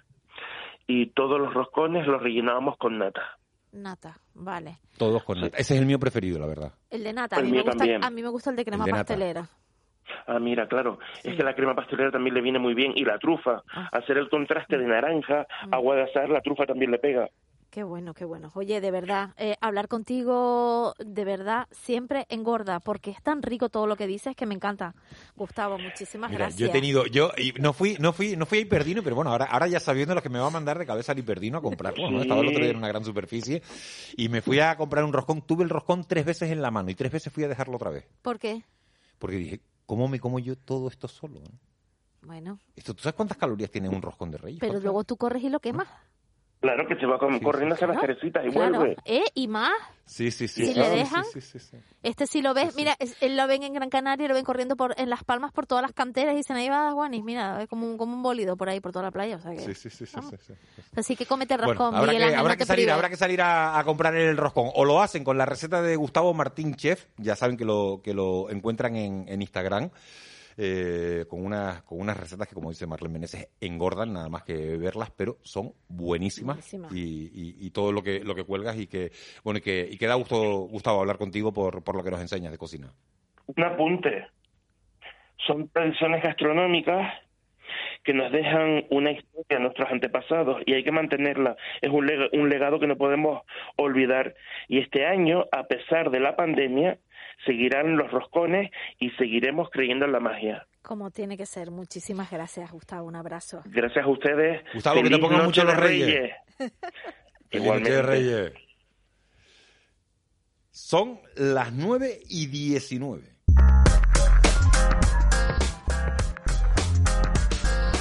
y 0.88 1.08
todos 1.08 1.40
los 1.40 1.54
roscones 1.54 2.06
los 2.08 2.22
rellenábamos 2.22 2.78
con 2.78 2.98
nata. 2.98 3.38
Nata, 3.72 4.18
vale. 4.34 4.78
Todos 4.98 5.24
con 5.24 5.42
nata. 5.42 5.58
Ese 5.58 5.74
es 5.76 5.80
el 5.82 5.86
mío 5.86 6.00
preferido, 6.00 6.40
la 6.40 6.46
verdad. 6.48 6.72
El 6.90 7.04
de 7.04 7.14
nata, 7.14 7.36
a 7.38 7.40
mí, 7.42 7.48
me 7.48 7.52
mío 7.54 7.64
gusta, 7.64 7.78
también. 7.78 8.04
a 8.04 8.10
mí 8.10 8.22
me 8.24 8.30
gusta 8.30 8.50
el 8.52 8.56
de 8.56 8.66
crema 8.66 8.86
de 8.86 8.92
nata. 8.92 9.04
pastelera. 9.04 9.50
Ah, 10.28 10.40
mira, 10.40 10.68
claro, 10.68 11.00
es 11.24 11.36
que 11.36 11.44
la 11.44 11.56
crema 11.56 11.76
pastelera 11.76 12.12
también 12.12 12.36
le 12.36 12.42
viene 12.42 12.60
muy 12.60 12.74
bien 12.76 12.94
y 12.96 13.04
la 13.04 13.18
trufa, 13.18 13.64
Ah. 13.74 13.90
hacer 13.92 14.18
el 14.18 14.30
contraste 14.30 14.78
de 14.78 14.86
naranja, 14.86 15.46
Mm. 15.68 15.74
agua 15.74 15.96
de 15.96 16.04
azahar, 16.04 16.30
la 16.30 16.42
trufa 16.42 16.66
también 16.66 16.92
le 16.92 17.00
pega. 17.00 17.28
Qué 17.76 17.84
bueno, 17.84 18.14
qué 18.14 18.24
bueno. 18.24 18.54
Oye, 18.56 18.80
de 18.80 18.90
verdad, 18.90 19.34
eh, 19.36 19.58
hablar 19.60 19.90
contigo, 19.90 20.94
de 20.98 21.26
verdad, 21.26 21.68
siempre 21.72 22.26
engorda, 22.30 22.80
porque 22.80 23.12
es 23.12 23.22
tan 23.22 23.42
rico 23.42 23.68
todo 23.68 23.86
lo 23.86 23.98
que 23.98 24.08
dices 24.08 24.34
que 24.34 24.46
me 24.46 24.56
encanta. 24.56 24.96
Gustavo, 25.36 25.78
muchísimas 25.78 26.32
Mira, 26.32 26.46
gracias. 26.46 26.58
yo 26.58 26.68
he 26.68 26.70
tenido, 26.70 27.06
yo 27.06 27.32
y 27.38 27.52
no 27.60 27.74
fui, 27.74 27.98
no 28.00 28.14
fui, 28.14 28.38
no 28.38 28.46
fui 28.46 28.60
a 28.60 28.62
Hiperdino, 28.62 29.04
pero 29.04 29.18
bueno, 29.18 29.32
ahora, 29.32 29.44
ahora 29.52 29.68
ya 29.68 29.82
sabiendo 29.82 30.16
lo 30.16 30.22
que 30.24 30.30
me 30.30 30.40
va 30.40 30.48
a 30.48 30.52
mandar 30.52 30.80
de 30.80 30.86
cabeza 30.86 31.12
al 31.12 31.20
Hiperdino 31.20 31.58
a 31.58 31.62
comprar. 31.62 31.94
Bueno, 31.98 32.22
estaba 32.22 32.40
el 32.40 32.48
otro 32.48 32.62
día 32.62 32.72
en 32.72 32.78
una 32.78 32.88
gran 32.88 33.04
superficie 33.04 33.62
y 34.16 34.30
me 34.30 34.42
fui 34.42 34.62
a 34.62 34.78
comprar 34.78 35.04
un 35.04 35.12
roscón. 35.12 35.42
Tuve 35.42 35.66
el 35.66 35.70
roscón 35.70 36.06
tres 36.08 36.24
veces 36.24 36.52
en 36.52 36.62
la 36.62 36.72
mano 36.72 36.90
y 36.92 36.96
tres 36.96 37.12
veces 37.12 37.34
fui 37.34 37.44
a 37.44 37.50
dejarlo 37.50 37.76
otra 37.76 37.90
vez. 37.90 38.08
¿Por 38.22 38.40
qué? 38.40 38.64
Porque 39.20 39.36
dije, 39.36 39.60
¿cómo 39.86 40.08
me 40.08 40.22
como 40.22 40.40
yo 40.40 40.56
todo 40.58 40.88
esto 40.88 41.10
solo? 41.10 41.42
no? 41.42 41.60
Bueno, 42.22 42.58
Esto, 42.74 42.94
¿Tú 42.94 43.04
sabes 43.04 43.16
cuántas 43.16 43.38
calorías 43.38 43.70
tiene 43.70 43.90
un 43.90 44.02
roscón 44.02 44.32
de 44.32 44.38
reyes? 44.38 44.62
pero 44.62 44.80
luego 44.80 45.04
tú 45.04 45.18
corres 45.18 45.44
y 45.44 45.50
lo 45.50 45.60
quemas. 45.60 45.90
Claro 46.66 46.88
que 46.88 46.96
se 46.96 47.06
va 47.06 47.20
con- 47.20 47.40
corriendo 47.42 47.76
hacia 47.76 47.86
las 47.86 48.02
cerecitas 48.02 48.44
y 48.44 48.50
Claro, 48.50 48.80
vuelve. 48.80 48.98
¿eh? 49.06 49.24
Y 49.36 49.48
más. 49.48 49.72
Sí, 50.06 50.32
sí, 50.32 50.48
sí. 50.48 50.66
Si 50.66 50.74
le 50.74 50.90
dejan, 50.90 51.24
sí, 51.26 51.42
sí, 51.42 51.60
sí, 51.60 51.68
sí. 51.72 51.78
Este 52.02 52.26
sí 52.26 52.42
lo 52.42 52.54
ves, 52.56 52.76
mira, 52.76 52.96
es- 52.98 53.16
él 53.22 53.38
lo 53.38 53.46
ven 53.48 53.62
en 53.64 53.74
Gran 53.74 53.90
Canaria, 53.90 54.28
lo 54.28 54.34
ven 54.34 54.44
corriendo 54.46 54.76
por 54.76 54.94
en 55.00 55.10
Las 55.12 55.24
Palmas 55.24 55.52
por 55.52 55.68
todas 55.68 55.84
las 55.84 55.94
canteras 55.94 56.34
y 56.34 56.38
dicen, 56.38 56.56
ahí 56.56 56.68
va 56.70 56.92
Juanis, 56.92 57.24
mira, 57.24 57.62
es 57.62 57.70
como 57.70 57.86
un, 57.86 57.98
como 58.00 58.16
un 58.16 58.24
bólido 58.24 58.58
por 58.58 58.68
ahí, 58.70 58.80
por 58.80 58.92
toda 58.92 59.04
la 59.06 59.12
playa. 59.12 59.36
O 59.38 59.40
sea 59.40 59.52
que, 59.52 59.60
Sí, 59.60 59.76
sí, 59.76 59.90
sí, 59.92 60.06
sí, 60.08 60.20
sí, 60.22 60.36
sí. 60.48 60.54
Así 60.96 61.16
que 61.16 61.28
cómete 61.28 61.56
Bueno, 61.56 61.68
roscón, 61.74 61.96
habrá 61.96 62.08
Miguel 62.14 62.18
que, 62.18 62.24
Ángel, 62.26 62.40
habrá 62.40 62.54
no 62.54 62.58
que 62.58 62.66
salir, 62.66 62.90
habrá 62.92 63.10
que 63.10 63.18
salir 63.18 63.42
a, 63.42 63.78
a 63.78 63.84
comprar 63.84 64.16
el 64.16 64.38
roscón. 64.38 64.70
O 64.74 64.86
lo 64.86 65.02
hacen 65.04 65.24
con 65.24 65.38
la 65.38 65.46
receta 65.46 65.84
de 65.84 65.96
Gustavo 65.96 66.34
Martín 66.34 66.74
Chef, 66.76 67.06
ya 67.18 67.36
saben 67.36 67.58
que 67.58 67.66
lo, 67.66 68.02
que 68.04 68.14
lo 68.16 68.50
encuentran 68.50 68.96
en, 68.96 69.26
en 69.28 69.42
Instagram, 69.42 69.92
eh, 70.58 71.26
con, 71.30 71.44
unas, 71.46 71.84
con 71.84 72.00
unas 72.00 72.18
recetas 72.18 72.48
que, 72.48 72.56
como 72.56 72.70
dice 72.70 72.88
Marlene 72.88 73.14
Meneses, 73.14 73.50
engordan 73.60 74.14
nada 74.14 74.30
más 74.30 74.44
que 74.44 74.78
verlas, 74.78 75.12
pero 75.12 75.38
son 75.44 75.74
buenísimas. 75.88 76.56
Buenísimas. 76.58 76.92
Y, 76.94 77.32
y- 77.34 77.56
y 77.68 77.70
todo 77.72 77.92
lo 77.92 78.02
que, 78.04 78.24
lo 78.24 78.36
que 78.36 78.44
cuelgas 78.44 78.78
y 78.80 78.88
que, 78.88 79.12
bueno, 79.44 79.60
y 79.60 79.62
que, 79.62 79.88
y 79.92 79.98
que 79.98 80.08
da 80.08 80.16
gusto, 80.16 80.38
Gustavo, 80.68 81.00
hablar 81.02 81.18
contigo 81.18 81.52
por, 81.54 81.84
por 81.84 81.96
lo 81.96 82.04
que 82.04 82.12
nos 82.12 82.22
enseñas 82.22 82.52
de 82.52 82.58
cocina. 82.58 82.92
Un 83.48 83.64
apunte. 83.64 84.28
Son 85.46 85.68
tradiciones 85.70 86.24
gastronómicas 86.24 87.14
que 88.04 88.14
nos 88.14 88.32
dejan 88.32 88.86
una 88.92 89.12
historia 89.12 89.58
a 89.58 89.60
nuestros 89.60 89.92
antepasados 89.92 90.62
y 90.66 90.74
hay 90.74 90.84
que 90.84 90.92
mantenerla. 90.92 91.56
Es 91.82 91.90
un 91.92 92.50
legado 92.50 92.80
que 92.80 92.88
no 92.88 92.96
podemos 92.98 93.42
olvidar. 93.78 94.36
Y 94.68 94.80
este 94.80 95.06
año, 95.06 95.46
a 95.52 95.64
pesar 95.64 96.12
de 96.12 96.20
la 96.20 96.36
pandemia, 96.36 97.00
seguirán 97.46 97.98
los 97.98 98.12
roscones 98.12 98.72
y 99.00 99.10
seguiremos 99.12 99.70
creyendo 99.72 100.06
en 100.06 100.12
la 100.12 100.20
magia. 100.20 100.68
Como 100.82 101.10
tiene 101.12 101.36
que 101.38 101.46
ser. 101.48 101.72
Muchísimas 101.72 102.30
gracias, 102.30 102.72
Gustavo. 102.72 103.08
Un 103.08 103.16
abrazo. 103.16 103.62
Gracias 103.66 104.06
a 104.06 104.08
ustedes. 104.08 104.62
Gustavo, 104.74 104.98
que 104.98 105.04
te 105.04 105.10
Feliz 105.10 105.20
pongan 105.28 105.46
mucho 105.46 105.64
los 105.64 105.76
reyes. 105.78 106.32
Feliz 107.50 107.66
noche 107.74 107.92
de 107.92 108.02
Reyes. 108.02 108.54
Son 110.70 111.20
las 111.36 111.72
9 111.74 112.20
y 112.30 112.48
19. 112.48 113.24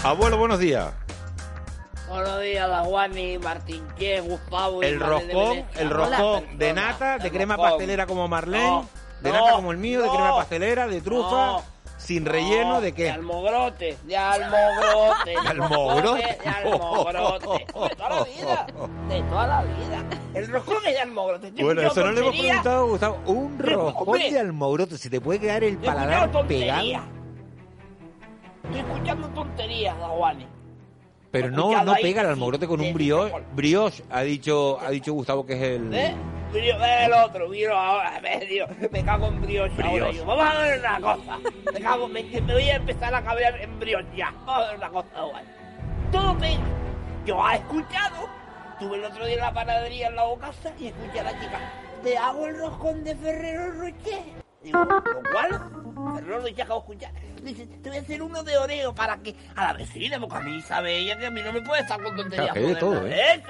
Abuelo, 0.04 0.36
buenos 0.36 0.58
días. 0.58 0.92
Buenos 2.08 2.42
días, 2.42 2.68
la 2.68 2.80
Juani, 2.80 3.38
Martín 3.38 3.82
Che, 3.98 4.20
Gustavo. 4.20 4.82
y 4.82 4.86
El 4.86 5.00
roscón, 5.00 5.64
el 5.76 5.90
roscón 5.90 6.58
de 6.58 6.72
nata, 6.74 7.18
de 7.18 7.30
crema 7.30 7.56
roscón. 7.56 7.70
pastelera 7.72 8.06
como 8.06 8.28
Marlene, 8.28 8.64
No, 8.64 8.88
de 9.24 9.32
no, 9.32 9.40
nata 9.40 9.56
como 9.56 9.72
el 9.72 9.78
mío, 9.78 10.02
de 10.02 10.08
crema 10.10 10.36
pastelera, 10.36 10.86
de 10.86 11.00
trufa, 11.00 11.46
no, 11.46 11.62
sin 11.96 12.26
relleno 12.26 12.80
de 12.80 12.88
De 12.88 12.92
qué? 12.92 13.10
almogrote, 13.10 13.96
de 14.04 14.16
almogrote. 14.16 15.30
¿De 15.30 15.48
almogrote? 15.48 16.38
De 16.44 16.48
almogrote. 16.50 17.48
De 17.48 17.72
toda 17.72 18.08
la 18.10 18.24
vida. 18.24 18.66
De 19.08 19.22
toda 19.22 19.46
la 19.46 19.62
vida. 19.62 20.04
El 20.34 20.48
roscón 20.48 20.76
es 20.86 20.92
de 20.92 21.00
almogrote. 21.00 21.52
Bueno, 21.62 21.80
eso 21.80 22.04
no 22.04 22.12
le 22.12 22.20
hemos 22.20 22.36
preguntado, 22.36 22.86
Gustavo. 22.88 23.18
Un 23.26 23.58
hombre. 23.96 24.30
de 24.30 24.38
almogrote, 24.38 24.98
se 24.98 25.08
te 25.08 25.20
puede 25.20 25.40
quedar 25.40 25.64
el 25.64 25.78
paladar 25.78 26.30
pegado. 26.46 26.82
Estoy 28.64 28.80
escuchando 28.80 29.28
tonterías, 29.28 29.98
Daguani. 29.98 30.46
Pero 31.30 31.50
no, 31.50 31.82
no 31.82 31.94
pega 31.94 32.20
el 32.20 32.28
almogrote 32.28 32.66
con 32.66 32.80
un 32.80 32.92
brioche. 32.92 33.34
Brioche, 33.54 34.04
ha 34.10 34.20
dicho, 34.20 34.78
ha 34.80 34.90
dicho 34.90 35.12
Gustavo 35.14 35.44
que 35.46 35.54
es 35.54 35.62
el... 35.62 35.94
¿Eh? 35.94 36.14
Brio- 36.54 36.78
el 36.84 37.12
otro, 37.12 37.48
brio 37.48 37.74
ahora, 37.76 38.20
me, 38.22 38.88
me 38.90 39.04
cago 39.04 39.26
en 39.26 39.40
brioche 39.40 39.82
ahora. 39.82 40.10
Yo, 40.12 40.24
vamos 40.24 40.44
a 40.54 40.58
ver 40.60 40.78
una 40.80 41.00
cosa. 41.00 41.38
Me 41.72 41.80
cago, 41.80 42.08
me, 42.08 42.22
me 42.22 42.52
voy 42.52 42.70
a 42.70 42.76
empezar 42.76 43.14
a 43.14 43.22
cabrear 43.22 43.60
en 43.60 43.78
brioche 43.80 44.06
ya. 44.16 44.30
Vamos 44.46 44.64
a 44.64 44.68
ver 44.68 44.76
una 44.78 44.88
cosa, 44.90 45.08
Daguani. 45.14 45.48
Todo 46.12 46.38
pega. 46.38 46.60
Yo 47.26 47.50
he 47.50 47.54
escuchado, 47.56 48.28
tuve 48.78 48.96
el 48.98 49.04
otro 49.04 49.24
día 49.26 49.34
en 49.34 49.40
la 49.40 49.52
panadería 49.52 50.08
en 50.08 50.16
la 50.16 50.22
casa 50.40 50.72
y 50.78 50.88
escuché 50.88 51.20
a 51.20 51.24
la 51.24 51.32
chica, 51.40 51.58
te 52.02 52.16
hago 52.18 52.46
el 52.46 52.58
roscón 52.58 53.02
de 53.02 53.16
Ferrero 53.16 53.72
Rocher. 53.72 54.22
Digo, 54.62 54.78
¿lo 54.84 55.30
cual? 55.32 56.16
Ferrero 56.16 56.40
Rocher 56.40 56.62
acabo 56.62 56.80
de 56.86 56.94
escuchar. 56.94 57.12
Dice, 57.42 57.66
te 57.66 57.88
voy 57.88 57.98
a 57.98 58.00
hacer 58.00 58.22
uno 58.22 58.42
de 58.42 58.56
Oreo 58.56 58.94
para 58.94 59.18
que 59.18 59.34
a 59.56 59.64
la 59.64 59.72
vecina, 59.72 60.18
porque 60.20 60.36
a 60.36 60.40
mí 60.40 60.60
sabe 60.62 60.96
ella 60.98 61.18
que 61.18 61.26
a 61.26 61.30
mí 61.30 61.42
no 61.42 61.52
me 61.52 61.60
puede 61.62 61.82
estar 61.82 62.00
con 62.02 62.14
tonterías. 62.16 62.52
Claro, 62.52 62.68
de 62.68 62.74
todo, 62.76 63.06
¿eh? 63.06 63.42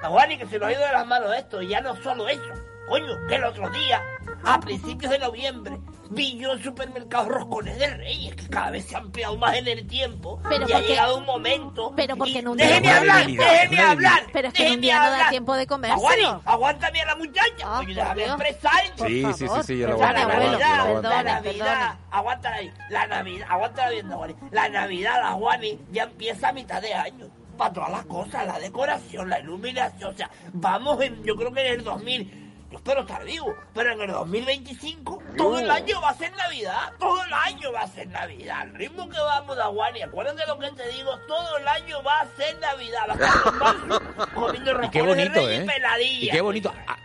Esas. 0.00 0.04
Aguani, 0.10 0.38
que 0.38 0.46
se 0.46 0.58
nos 0.58 0.68
ha 0.68 0.72
ido 0.72 0.86
de 0.86 0.92
las 0.92 1.06
manos 1.06 1.34
esto, 1.36 1.62
y 1.62 1.68
ya 1.68 1.80
no 1.80 1.94
solo 2.02 2.28
eso. 2.28 2.42
Coño, 2.88 3.14
que 3.28 3.36
el 3.36 3.44
otro 3.44 3.70
día, 3.70 4.02
a 4.44 4.58
principios 4.58 5.12
de 5.12 5.18
noviembre, 5.20 5.78
vi 6.10 6.36
yo 6.38 6.54
en 6.54 6.60
supermercados 6.64 7.28
roscones 7.28 7.78
de 7.78 7.86
reyes, 7.86 8.34
que 8.34 8.48
cada 8.48 8.72
vez 8.72 8.84
se 8.86 8.96
han 8.96 9.04
ampliado 9.04 9.36
más 9.36 9.54
en 9.56 9.68
el 9.68 9.86
tiempo, 9.86 10.40
Pero 10.48 10.66
y 10.68 10.72
ha 10.72 10.74
porque- 10.74 10.88
llegado 10.88 11.18
un 11.18 11.24
momento... 11.24 11.92
Pero 11.94 12.16
porque 12.16 12.40
en 12.40 12.48
un 12.48 12.56
¡Déjeme 12.56 12.90
hablar! 12.90 13.26
¡Déjeme 13.26 13.80
hablar! 13.80 14.22
Pero 14.32 14.48
es 14.48 14.54
que 14.54 14.66
en 14.66 14.72
un 14.74 14.80
déjeme 14.80 14.86
día 14.86 14.96
no 14.96 15.02
da 15.04 15.12
hablar. 15.14 15.30
tiempo 15.30 15.54
de 15.54 15.62
Aguani, 15.62 15.86
comérselo. 15.88 16.42
aguántame 16.44 17.00
a 17.00 17.06
la 17.06 17.14
muchacha. 17.14 17.66
Coño, 17.76 17.94
déjame 17.94 18.24
expresar. 18.24 18.82
Sí, 19.06 19.24
sí, 19.34 19.46
sí, 19.46 19.46
sí, 19.64 19.78
ya 19.78 19.86
lo 19.88 19.98
La 19.98 20.08
aguanto, 20.08 20.64
aguanto, 20.64 21.08
Navidad, 21.08 21.12
la 21.12 21.22
Navidad, 21.22 21.94
aguántala 22.10 22.56
ahí. 22.56 22.72
La 22.88 23.06
Navidad, 23.06 23.46
aguántala 23.48 23.90
bien, 23.90 24.10
Juani. 24.10 24.34
La 24.50 24.68
Navidad, 24.68 25.22
la 25.22 25.30
Juani, 25.34 25.78
ya 25.92 26.02
empieza 26.02 26.48
a 26.48 26.52
mitad 26.52 26.82
de 26.82 26.92
año. 26.92 27.28
Para 27.60 27.74
todas 27.74 27.90
las 27.90 28.06
cosas, 28.06 28.46
la 28.46 28.58
decoración, 28.58 29.28
la 29.28 29.38
iluminación. 29.38 30.14
O 30.14 30.16
sea, 30.16 30.30
vamos 30.54 30.98
en, 31.02 31.22
yo 31.22 31.36
creo 31.36 31.52
que 31.52 31.60
en 31.60 31.74
el 31.74 31.84
2000. 31.84 32.48
Yo 32.70 32.78
espero 32.78 33.02
estar 33.02 33.22
vivo, 33.22 33.54
pero 33.74 33.92
en 33.92 34.00
el 34.00 34.12
2025 34.12 35.22
todo 35.36 35.58
el 35.58 35.70
año 35.70 36.00
va 36.00 36.08
a 36.08 36.14
ser 36.14 36.32
Navidad, 36.36 36.92
todo 36.98 37.22
el 37.22 37.32
año 37.34 37.70
va 37.70 37.80
a 37.82 37.86
ser 37.88 38.08
Navidad. 38.08 38.60
Al 38.60 38.74
ritmo 38.74 39.10
que 39.10 39.18
vamos, 39.18 39.58
Daguani, 39.58 40.00
acuérdate 40.00 40.46
lo 40.46 40.58
que 40.58 40.70
te 40.70 40.88
digo, 40.88 41.10
todo 41.28 41.58
el 41.58 41.68
año 41.68 42.02
va 42.02 42.20
a 42.20 42.26
ser 42.28 42.58
Navidad. 42.60 43.00
Va 43.08 43.12
a 43.12 43.36
estar 43.36 43.52
marzo 43.54 44.00
comiendo 44.34 44.82
Y 44.82 44.88
qué 44.88 45.02
de 45.02 45.08
bonito, 45.08 45.50
¿eh? 45.50 45.66
y. 46.02 46.28
Y 46.28 46.30
qué 46.30 46.40
bonito. 46.40 46.72
A, 46.86 46.96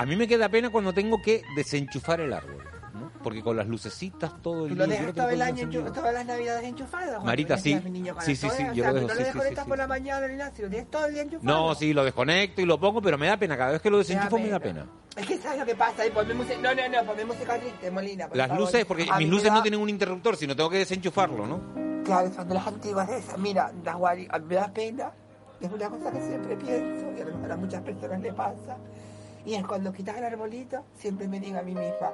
a 0.00 0.06
mí 0.06 0.16
me 0.16 0.26
queda 0.26 0.48
pena 0.48 0.70
cuando 0.70 0.92
tengo 0.92 1.22
que 1.22 1.42
desenchufar 1.54 2.20
el 2.20 2.32
árbol. 2.32 2.75
Porque 3.22 3.42
con 3.42 3.56
las 3.56 3.66
lucecitas 3.66 4.32
todo 4.42 4.66
el 4.66 4.74
lo 4.74 4.86
día... 4.86 4.94
dejas 4.94 5.06
lo 5.06 5.12
tengo 5.70 5.92
todas 5.92 6.14
las 6.14 6.26
navidades 6.26 6.64
enchufadas. 6.64 7.24
Marita, 7.24 7.56
sí. 7.56 7.80
Sí, 8.24 8.36
sí, 8.36 8.48
sí, 8.50 8.64
yo 8.74 8.86
lo 8.86 8.94
dejo, 8.94 9.08
No 9.08 9.14
sí, 9.14 9.18
lo 9.20 9.24
desconectas 9.24 9.66
por 9.66 9.78
la 9.78 9.86
mañana 9.86 10.50
si 10.54 10.62
lo 10.62 10.68
tienes 10.68 10.90
todo 10.90 11.06
el 11.06 11.14
día 11.14 11.22
enchufado. 11.22 11.66
No, 11.68 11.74
sí, 11.74 11.92
lo 11.92 12.04
desconecto 12.04 12.60
y 12.60 12.64
lo 12.64 12.78
pongo, 12.78 13.02
pero 13.02 13.18
me 13.18 13.26
da 13.26 13.36
pena. 13.36 13.56
Cada 13.56 13.72
vez 13.72 13.82
que 13.82 13.90
lo 13.90 13.98
desenchufo 13.98 14.38
me 14.38 14.48
da 14.48 14.60
pena. 14.60 14.86
Es 15.16 15.26
que 15.26 15.38
sabes 15.38 15.60
lo 15.60 15.66
que 15.66 15.74
pasa, 15.74 16.02
ponme 16.12 16.34
música, 16.34 16.58
no, 16.60 16.74
no, 16.74 16.88
no, 16.88 17.06
ponme 17.06 17.24
música 17.24 17.58
triste, 17.58 17.90
Molina. 17.90 18.28
Las 18.34 18.50
luces, 18.58 18.84
porque 18.84 19.06
mis 19.18 19.28
luces 19.28 19.50
no 19.50 19.62
tienen 19.62 19.80
un 19.80 19.88
interruptor, 19.88 20.36
sino 20.36 20.54
tengo 20.54 20.68
que 20.68 20.78
desenchufarlo, 20.78 21.46
¿no? 21.46 22.02
Claro, 22.04 22.32
son 22.32 22.46
de 22.48 22.54
las 22.54 22.66
antiguas 22.66 23.08
esas. 23.08 23.38
Mira, 23.38 23.72
Nahuari, 23.82 24.28
a 24.30 24.38
mí 24.38 24.44
me 24.46 24.54
da 24.56 24.68
pena. 24.68 25.10
Es 25.60 25.72
una 25.72 25.88
cosa 25.88 26.12
que 26.12 26.20
siempre 26.20 26.54
pienso, 26.56 27.06
y 27.16 27.20
a 27.22 27.24
lo 27.24 27.34
mejor 27.34 27.52
a 27.52 27.56
muchas 27.56 27.82
personas 27.82 28.20
le 28.20 28.32
pasa. 28.32 28.76
Y 29.46 29.54
es 29.54 29.66
cuando 29.66 29.92
quitas 29.92 30.18
el 30.18 30.24
arbolito, 30.24 30.84
siempre 30.94 31.26
me 31.28 31.40
digo 31.40 31.58
a 31.58 31.62
mí 31.62 31.74
misma, 31.74 32.10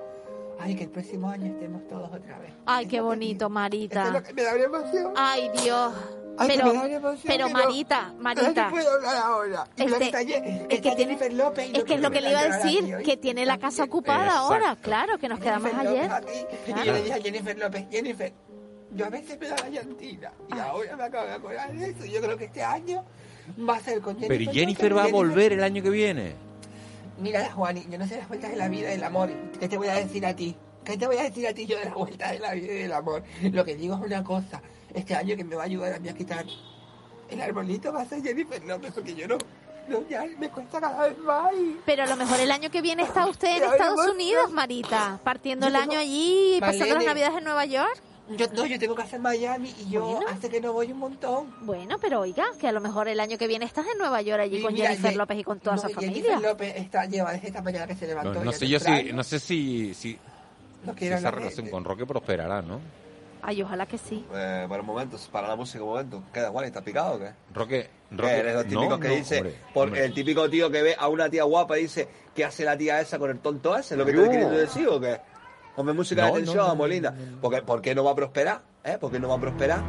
ay, 0.61 0.75
que 0.77 0.85
el 0.85 0.91
próximo 0.91 1.29
año 1.29 1.47
estemos 1.47 1.87
todos 1.89 2.09
otra 2.13 2.39
vez. 2.39 2.53
Ay, 2.67 2.87
qué 2.87 3.01
bonito, 3.01 3.49
Marita. 3.51 4.07
Es 4.07 4.13
lo 4.13 4.23
que 4.23 4.33
me 4.35 4.43
da 4.43 4.55
emoción. 4.57 5.13
Ay, 5.17 5.51
Dios. 5.63 5.93
Ay, 6.39 6.49
pero, 6.49 6.65
me 6.67 6.73
da 6.73 6.81
una 6.87 6.95
emoción 6.97 7.23
pero 7.27 7.49
Marita, 7.51 8.15
Marita. 8.19 8.65
no 8.65 8.71
puedo 8.71 8.91
hablar 8.95 9.17
ahora. 9.17 9.65
Este, 9.77 10.05
es 10.07 10.81
que 10.81 10.81
tiene- 10.81 10.97
Jennifer 10.97 11.33
López. 11.33 11.71
Es 11.75 11.85
que 11.85 11.95
es 11.95 12.01
lo 12.01 12.11
que 12.11 12.21
le 12.23 12.31
iba 12.31 12.41
a 12.41 12.49
decir, 12.57 12.97
que 13.05 13.17
tiene 13.19 13.45
la 13.45 13.59
casa 13.59 13.85
ocupada 13.85 14.25
Exacto. 14.25 14.41
ahora. 14.47 14.77
Claro, 14.81 15.19
que 15.19 15.29
nos 15.29 15.39
quedamos 15.41 15.71
Jennifer 15.71 15.89
ayer. 15.99 16.11
López 16.11 16.47
aquí. 16.47 16.57
Y 16.67 16.73
Claro. 16.73 16.85
yo 16.87 16.93
le 16.95 17.03
dije 17.03 17.13
a 17.15 17.21
Jennifer 17.23 17.59
López, 17.59 17.87
Jennifer, 17.91 18.33
yo 18.95 19.05
a 19.07 19.11
veces 19.11 19.39
me 19.41 19.49
da 19.49 19.57
la 19.57 19.69
llantina. 19.69 20.33
Y 20.55 20.59
ahora 20.59 20.97
me 20.97 21.03
acabo 21.05 21.27
de 21.27 21.33
acordar 21.35 21.73
de 21.73 21.91
eso. 21.91 22.05
Yo 22.07 22.21
creo 22.23 22.37
que 22.39 22.45
este 22.47 22.63
año 22.63 23.05
va 23.69 23.77
a 23.77 23.81
ser 23.81 24.01
con 24.01 24.15
Jennifer 24.15 24.39
Pero 24.39 24.51
¿y 24.51 24.55
Jennifer 24.55 24.91
López. 24.91 24.97
va 24.97 25.03
a 25.03 25.05
Jennifer- 25.11 25.29
volver 25.29 25.53
el 25.53 25.63
año 25.63 25.83
que 25.83 25.91
viene? 25.91 26.35
Mira, 27.19 27.51
Juani, 27.53 27.87
yo 27.91 27.99
no 27.99 28.07
sé 28.07 28.19
las 28.19 28.29
vueltas 28.29 28.51
de 28.51 28.57
la 28.57 28.69
vida 28.69 28.89
y 28.89 28.93
del 28.93 29.05
amor. 29.05 29.31
¿Qué 29.59 29.69
te 29.69 29.77
voy 29.77 29.89
a 29.89 29.95
decir 29.95 30.25
a 30.27 30.35
ti? 30.35 30.57
¿Qué 30.85 30.97
te 30.97 31.07
voy 31.07 31.17
a 31.17 31.23
decir 31.23 31.47
a 31.47 31.55
ti 31.55 31.67
yo 31.67 31.79
de 31.79 31.85
las 31.85 31.95
vueltas 31.95 32.33
de 32.33 32.39
la 32.41 32.53
vida 32.55 32.73
y 32.73 32.79
del 32.79 32.93
amor? 32.93 33.23
Lo 33.43 33.65
que 33.65 33.77
digo 33.77 33.95
es 33.95 34.01
una 34.01 34.25
cosa. 34.25 34.61
Este 34.93 35.15
año 35.15 35.37
que 35.37 35.45
me 35.45 35.57
va 35.57 35.63
a 35.63 35.67
ayudar 35.67 35.95
a 35.95 35.99
mí 35.99 36.09
a 36.09 36.15
quitar 36.15 36.45
el 37.33 37.41
arbolito 37.41 37.93
va 37.93 38.03
a 38.03 38.05
ser 38.05 38.23
Jennifer 38.23 38.63
López, 38.65 38.93
porque 38.95 39.15
yo 39.15 39.27
no... 39.27 39.39
no 39.89 40.07
ya 40.09 40.25
me 40.39 40.51
cuesta 40.51 40.81
cada 40.81 41.09
vez 41.09 41.19
más. 41.19 41.51
Pero 41.87 42.03
a 42.05 42.07
lo 42.07 42.17
mejor 42.17 42.41
el 42.41 42.51
año 42.51 42.71
que 42.71 42.83
viene 42.83 43.03
está 43.03 43.27
usted 43.27 43.57
en 43.57 43.71
Estados. 43.71 44.07
Unidos, 44.09 44.51
Marita, 44.51 45.19
partiendo 45.25 45.67
el 45.67 45.77
año 45.77 45.99
allí 45.99 46.57
y 46.57 46.61
pasando 46.61 46.95
las 46.95 47.05
navidades 47.05 47.39
en 47.39 47.45
Nueva 47.45 47.65
York. 47.65 48.03
Yo, 48.31 48.47
no, 48.55 48.65
yo 48.67 48.79
tengo 48.79 48.95
que 48.95 49.03
hacer 49.03 49.19
Miami 49.21 49.75
y 49.81 49.91
yo 49.91 50.05
Bueno. 50.07 50.27
hace 50.31 50.49
que 50.49 50.61
no 50.61 50.73
voy 50.73 50.93
un 50.93 50.99
montón. 50.99 51.53
Bueno, 51.63 51.97
pero 52.01 52.21
oiga, 52.21 52.47
que 52.59 52.69
a 52.69 52.73
lo 52.73 52.81
mejor 52.81 53.09
el 53.09 53.19
año 53.21 53.37
que 53.37 53.47
viene 53.49 53.65
estás 53.65 53.85
en 53.93 53.99
Nueva 53.99 54.23
York 54.23 54.41
allí 54.43 54.59
Y 54.59 54.63
con 54.63 54.73
mira, 54.73 54.89
Jennifer 54.91 55.11
Ye- 55.13 55.17
López 55.19 55.39
y 55.39 55.45
con 55.45 55.59
toda 55.61 55.77
no, 55.77 55.83
su 55.83 55.89
familia. 55.91 56.23
Jennifer 56.23 56.41
López 56.51 56.75
está, 56.77 57.05
lleva 57.07 57.33
desde 57.33 57.49
esta 57.49 57.63
mañana 57.63 57.87
que 57.87 57.97
se 57.97 58.07
levantó. 58.07 58.35
No, 58.35 58.45
no 58.45 58.53
sé 58.53 58.69
yo 58.69 58.79
si, 58.79 59.13
no 59.13 59.25
sé 59.25 59.41
si, 59.41 59.93
si, 59.95 60.19
No 60.85 60.93
si 60.93 60.99
quiero 61.01 61.17
esa 61.17 61.31
relación 61.33 61.69
con 61.69 61.85
Roque 61.85 62.07
prosperará, 62.07 62.63
¿no? 62.63 62.81
Ay, 63.45 63.61
ojalá 63.61 63.87
que 63.87 63.99
sí. 63.99 64.25
Eh, 64.33 64.67
para 64.69 64.83
un 64.83 64.87
momento, 64.87 65.19
para 65.33 65.49
la 65.49 65.57
música 65.57 65.83
un 65.83 65.91
momento. 65.91 66.23
¿Qué, 66.33 66.43
Juan? 66.43 66.65
¿Estás 66.65 66.85
picado 66.85 67.15
o 67.17 67.19
qué? 67.19 67.33
Roque, 67.53 67.91
¿Qué, 68.09 68.17
Roque 68.17 68.37
eres 68.39 68.55
los 68.55 68.63
típicos 68.65 68.89
no, 68.89 69.01
que 69.01 69.09
no, 69.09 69.15
dice, 69.17 69.39
hombre, 69.39 69.57
por 69.75 69.89
hombre. 69.89 70.05
el 70.05 70.15
típico 70.15 70.49
tío 70.49 70.71
que 70.71 70.81
ve 70.81 70.95
a 70.97 71.09
una 71.09 71.29
tía 71.29 71.43
guapa 71.43 71.77
y 71.77 71.83
dice, 71.83 72.07
¿qué 72.37 72.45
hace 72.45 72.65
la 72.65 72.79
tía 72.79 73.01
esa 73.01 73.19
con 73.19 73.31
el 73.33 73.41
tonto 73.41 73.77
ese? 73.77 73.95
¿Es 73.95 73.99
lo 73.99 74.07
que 74.07 74.13
te 74.13 74.19
No. 74.19 74.25
he 74.27 74.31
querido 74.31 74.51
decir 74.53 74.87
o 74.87 75.01
qué? 75.01 75.21
Hombre, 75.77 75.95
música 75.95 76.23
No, 76.23 76.27
de 76.27 76.33
no, 76.33 76.37
tensión, 76.39 76.57
no, 76.59 76.69
no, 76.69 76.75
Molina. 76.77 77.15
¿Por, 77.41 77.63
¿Por 77.65 77.81
qué 77.83 77.95
no 77.95 78.05
va 78.05 78.11
a 78.13 78.15
prosperar? 78.15 78.61
¿Eh? 78.85 78.99
¿Por 79.01 79.11
qué 79.11 79.19
no 79.19 79.29
va 79.29 79.37
a 79.37 79.41
prosperar? 79.41 79.81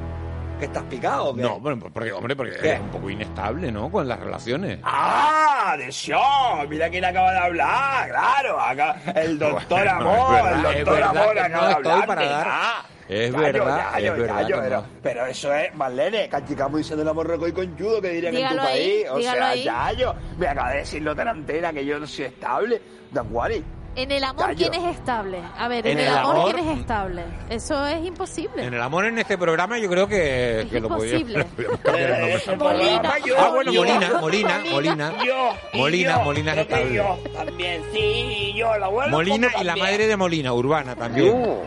¿Que 0.60 0.66
estás 0.66 0.84
picado 0.84 1.26
o 1.30 1.36
qué? 1.36 1.42
No, 1.42 1.60
bueno, 1.60 1.80
porque, 1.92 2.12
hombre, 2.14 2.36
porque 2.36 2.56
¿Qué? 2.62 2.74
es 2.74 2.80
un 2.80 2.90
poco 2.90 3.10
inestable, 3.10 3.72
¿no? 3.72 3.92
Con 3.92 4.08
las 4.08 4.20
relaciones. 4.20 4.80
¡Ah! 4.84 5.76
¡De 5.78 5.92
show! 5.92 6.66
Mira 6.70 6.90
quién 6.90 7.04
acaba 7.04 7.32
de 7.34 7.40
hablar, 7.40 8.08
claro. 8.10 8.60
Acá, 8.62 8.96
el 9.16 9.38
doctor 9.40 9.80
Bueno, 9.80 9.92
Amor, 9.92 10.32
verdad, 10.44 10.56
el 10.74 10.86
doctor 10.86 10.94
verdad 10.94 11.10
Amor 11.10 11.40
acaba 11.40 11.62
no 11.62 11.68
de 11.68 11.74
estoy 11.74 11.92
hablar. 11.92 12.08
para 12.08 12.26
dar- 12.30 12.48
ah. 12.50 12.86
Es 13.10 13.34
verdad, 13.36 14.00
es 14.00 14.18
verdad 14.18 14.86
pero, 15.04 15.26
eso 15.26 15.54
es, 15.54 15.76
Marlene, 15.76 16.30
cachicamos 16.30 16.78
diciendo 16.78 17.04
el 17.04 17.10
amor 17.10 17.28
roco 17.28 17.50
y 17.50 17.52
conchudo 17.52 18.02
que 18.02 18.08
dirían 18.10 18.34
Dígalo 18.34 18.62
en 18.62 18.62
tu 18.62 18.72
ahí, 18.72 18.80
país. 19.04 19.08
O 19.12 19.22
sea, 19.22 19.50
ahí. 19.50 19.66
gallo, 19.66 20.16
me 20.38 20.48
acaba 20.48 20.72
de 20.72 20.78
decirlo 20.78 21.14
tan 21.14 21.28
antena 21.28 21.74
que 21.74 21.86
yo 21.86 22.00
no 22.00 22.08
soy 22.08 22.26
estable. 22.26 22.82
Dan 23.12 23.28
Guari. 23.30 23.62
En 23.96 24.12
el 24.12 24.24
amor, 24.24 24.48
Gallo. 24.48 24.58
¿quién 24.58 24.74
es 24.74 24.96
estable? 24.98 25.40
A 25.58 25.68
ver, 25.68 25.86
en, 25.86 25.94
En 25.94 26.00
el, 26.00 26.08
el 26.12 26.18
amor, 26.18 26.36
amor- 26.36 26.54
¿quién 26.56 26.68
es 26.68 26.80
estable? 26.80 27.24
Eso 27.50 27.86
es 27.86 28.04
imposible. 28.06 28.66
En 28.66 28.74
el 28.74 28.82
amor 28.82 29.06
en 29.06 29.20
este 29.20 29.38
programa 29.38 29.78
yo 29.78 29.88
creo 29.90 30.08
que, 30.08 30.62
Es 30.62 30.66
que 30.68 30.80
lo 30.80 30.88
podíamos 30.90 31.46
Molina. 32.58 33.18
yo- 33.24 33.36
Ah, 33.40 33.50
bueno, 33.50 33.72
yo- 33.72 33.82
Molina, 33.84 34.20
Molina, 34.20 34.62
Molina. 34.72 35.14
Yo, 35.24 35.54
y 35.74 35.78
Molina, 35.78 36.18
yo, 36.18 36.24
Molina 36.24 36.54
es 36.54 36.58
estable. 36.60 36.94
yo 36.96 37.18
también, 37.34 37.84
sí, 37.94 38.54
yo, 38.56 38.76
la 38.78 38.88
abuela. 38.88 39.12
Molina 39.12 39.48
y 39.60 39.64
la 39.64 39.76
madre 39.76 40.08
de 40.08 40.18
Molina, 40.18 40.54
Urbana 40.54 40.96
también. 40.96 41.60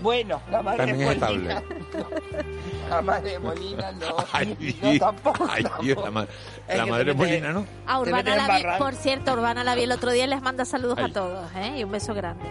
Bueno, 0.00 0.40
la 0.50 0.62
madre 0.62 0.78
También 0.78 1.00
es 1.10 1.18
Molina. 1.20 1.52
estable. 1.58 1.75
La 2.90 3.02
madre 3.02 3.38
Molina 3.38 3.90
no. 3.92 4.16
Ay, 4.32 4.76
no, 4.82 4.98
tampoco. 4.98 5.46
ay, 5.50 5.64
Dios, 5.82 5.98
la, 6.04 6.10
ma- 6.10 6.26
la 6.68 6.84
que 6.84 6.90
madre 6.90 7.14
Molina, 7.14 7.52
¿no? 7.52 7.66
A 7.86 7.98
Urbana 8.00 8.36
la 8.36 8.56
vi, 8.58 8.64
por 8.78 8.94
cierto, 8.94 9.32
Urbana 9.32 9.64
la 9.64 9.74
vi 9.74 9.82
el 9.82 9.92
otro 9.92 10.10
día 10.12 10.24
y 10.24 10.28
les 10.28 10.40
manda 10.42 10.64
saludos 10.64 10.98
Ay. 10.98 11.10
a 11.10 11.12
todos, 11.12 11.50
¿eh? 11.56 11.74
Y 11.78 11.84
un 11.84 11.90
beso 11.90 12.14
grande. 12.14 12.44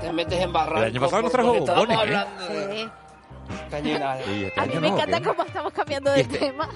Te 0.00 0.12
metes 0.12 0.40
en 0.40 0.52
barranco. 0.52 0.78
El 0.80 0.84
año 0.86 1.00
pasado 1.00 1.22
nos 1.22 1.32
trajo 1.32 1.54
bombones, 1.54 1.98
¿eh? 2.00 2.24
de 2.48 2.72
Sí. 2.74 2.90
este 3.52 3.76
A 4.56 4.66
mí 4.66 4.74
me 4.74 4.80
no, 4.88 4.94
encanta 4.96 5.18
¿qué? 5.18 5.24
cómo 5.26 5.42
estamos 5.44 5.72
cambiando 5.72 6.10
de 6.10 6.18
Y 6.18 6.20
este- 6.22 6.38
tema. 6.38 6.68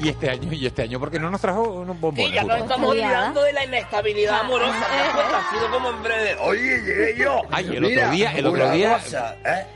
Y 0.00 0.08
este 0.08 0.30
año, 0.30 0.52
y 0.52 0.66
este 0.66 0.82
año, 0.82 1.00
porque 1.00 1.18
no 1.18 1.30
nos 1.30 1.40
trajo 1.40 1.62
unos 1.62 2.00
bombones. 2.00 2.28
Sí, 2.30 2.34
ya 2.34 2.44
nos 2.44 2.58
estamos 2.60 2.90
olvidando 2.90 3.42
de 3.42 3.52
la 3.52 3.64
inestabilidad 3.64 4.40
amorosa. 4.40 4.72
¿te 4.90 4.96
das 4.96 5.14
cuenta? 5.14 5.38
Ha 5.38 5.50
sido 5.50 5.70
como 5.70 5.90
en 5.90 6.02
breve. 6.02 6.36
Oye, 6.40 6.80
llegué 6.82 7.14
yo. 7.18 7.42
Ay, 7.50 7.76
el 7.76 7.84
otro 7.84 8.10
día- 8.10 8.32
el 8.32 8.46
otro 8.46 8.70
día- 8.70 8.92
cosa, 8.94 9.36
¿eh? 9.44 9.66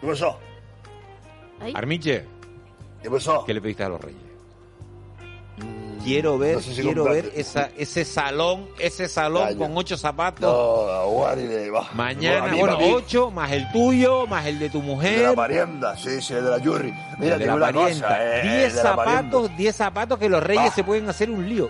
¿Qué 0.00 0.06
pasó? 0.06 0.38
Ay, 1.60 1.72
Armiche, 1.74 2.24
¿Qué 3.02 3.10
pasó? 3.10 3.44
¿qué 3.44 3.54
le 3.54 3.60
pediste 3.60 3.84
a 3.84 3.88
los 3.88 4.00
reyes? 4.00 4.22
quiero 6.04 6.38
ver, 6.38 6.54
No 6.54 6.60
sé 6.62 6.74
si 6.74 6.80
quiero 6.82 7.04
ver 7.04 7.30
esa, 7.34 7.68
ese 7.76 8.02
salón, 8.04 8.66
ese 8.78 9.08
salón 9.08 9.56
con 9.58 9.76
ocho 9.76 9.94
zapatos. 9.96 10.40
No, 10.40 11.20
va. 11.74 11.88
Mañana, 11.92 12.46
mí, 12.52 12.58
bueno, 12.60 12.78
ocho, 12.80 13.30
más 13.30 13.52
el 13.52 13.70
tuyo, 13.72 14.26
más 14.26 14.46
el 14.46 14.58
de 14.58 14.70
tu 14.70 14.80
De 14.80 14.86
la 14.86 14.92
mujer. 14.94 15.34
parienda, 15.34 15.96
sí, 15.98 16.22
sí, 16.22 16.32
el 16.32 16.44
de 16.44 16.50
la 16.50 16.58
Yurri. 16.58 16.94
Mira, 17.18 17.36
de 17.36 17.44
la 17.46 17.54
una 17.56 17.66
parienta. 17.66 18.08
cosa, 18.08 18.38
eh, 18.38 18.42
Diez 18.42 18.74
la 18.76 18.82
zapatos, 18.82 19.56
diez 19.56 19.76
zapatos 19.76 20.18
que 20.18 20.28
los 20.30 20.42
reyes 20.42 20.70
Ah. 20.70 20.74
se 20.76 20.84
pueden 20.84 21.08
hacer 21.10 21.30
un 21.30 21.46
lío. 21.46 21.68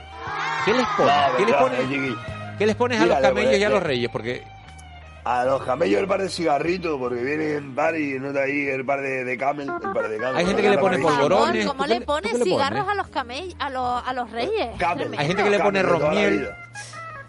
¿Qué 0.64 0.72
les 0.72 0.86
pones? 0.96 1.14
No, 1.16 1.36
¿Qué, 1.36 1.38
les 1.44 1.46
verdad, 1.52 1.60
pones? 1.60 1.80
eh. 1.80 2.14
¿Qué 2.58 2.66
les 2.66 2.76
pones 2.76 3.00
a 3.00 3.06
los 3.06 3.18
camellos 3.18 3.56
y 3.58 3.64
a 3.64 3.68
los 3.70 3.82
reyes? 3.82 4.10
Porque 4.10 4.44
A 5.30 5.44
los 5.44 5.62
camellos 5.62 6.00
el 6.00 6.08
par 6.08 6.22
de 6.22 6.30
cigarritos, 6.30 6.98
porque 6.98 7.22
vienen 7.22 7.56
en 7.56 7.74
par 7.74 7.94
y 7.94 8.18
no 8.18 8.28
está 8.28 8.44
ahí 8.44 8.66
el 8.66 8.82
par 8.86 9.02
de, 9.02 9.24
de 9.24 9.36
camel, 9.36 9.68
el 9.68 9.92
par 9.92 10.08
de 10.08 10.16
camel. 10.16 10.36
Hay 10.36 10.46
gente 10.46 10.62
que 10.62 10.70
le 10.70 10.78
pone 10.78 10.98
polvorones. 10.98 11.66
¿Cómo 11.66 11.84
¿Tú 11.84 11.90
le 11.90 12.00
pones 12.00 12.42
cigarros 12.42 12.88
a 12.88 12.94
los 12.94 13.08
camellos, 13.08 13.54
a 13.58 13.68
los, 13.68 14.02
a 14.06 14.12
los 14.14 14.30
reyes? 14.30 14.68
Camel. 14.78 15.14
Hay 15.18 15.26
gente 15.26 15.44
que 15.44 15.50
le 15.50 15.60
pone 15.60 15.82
rosmiel. 15.82 16.48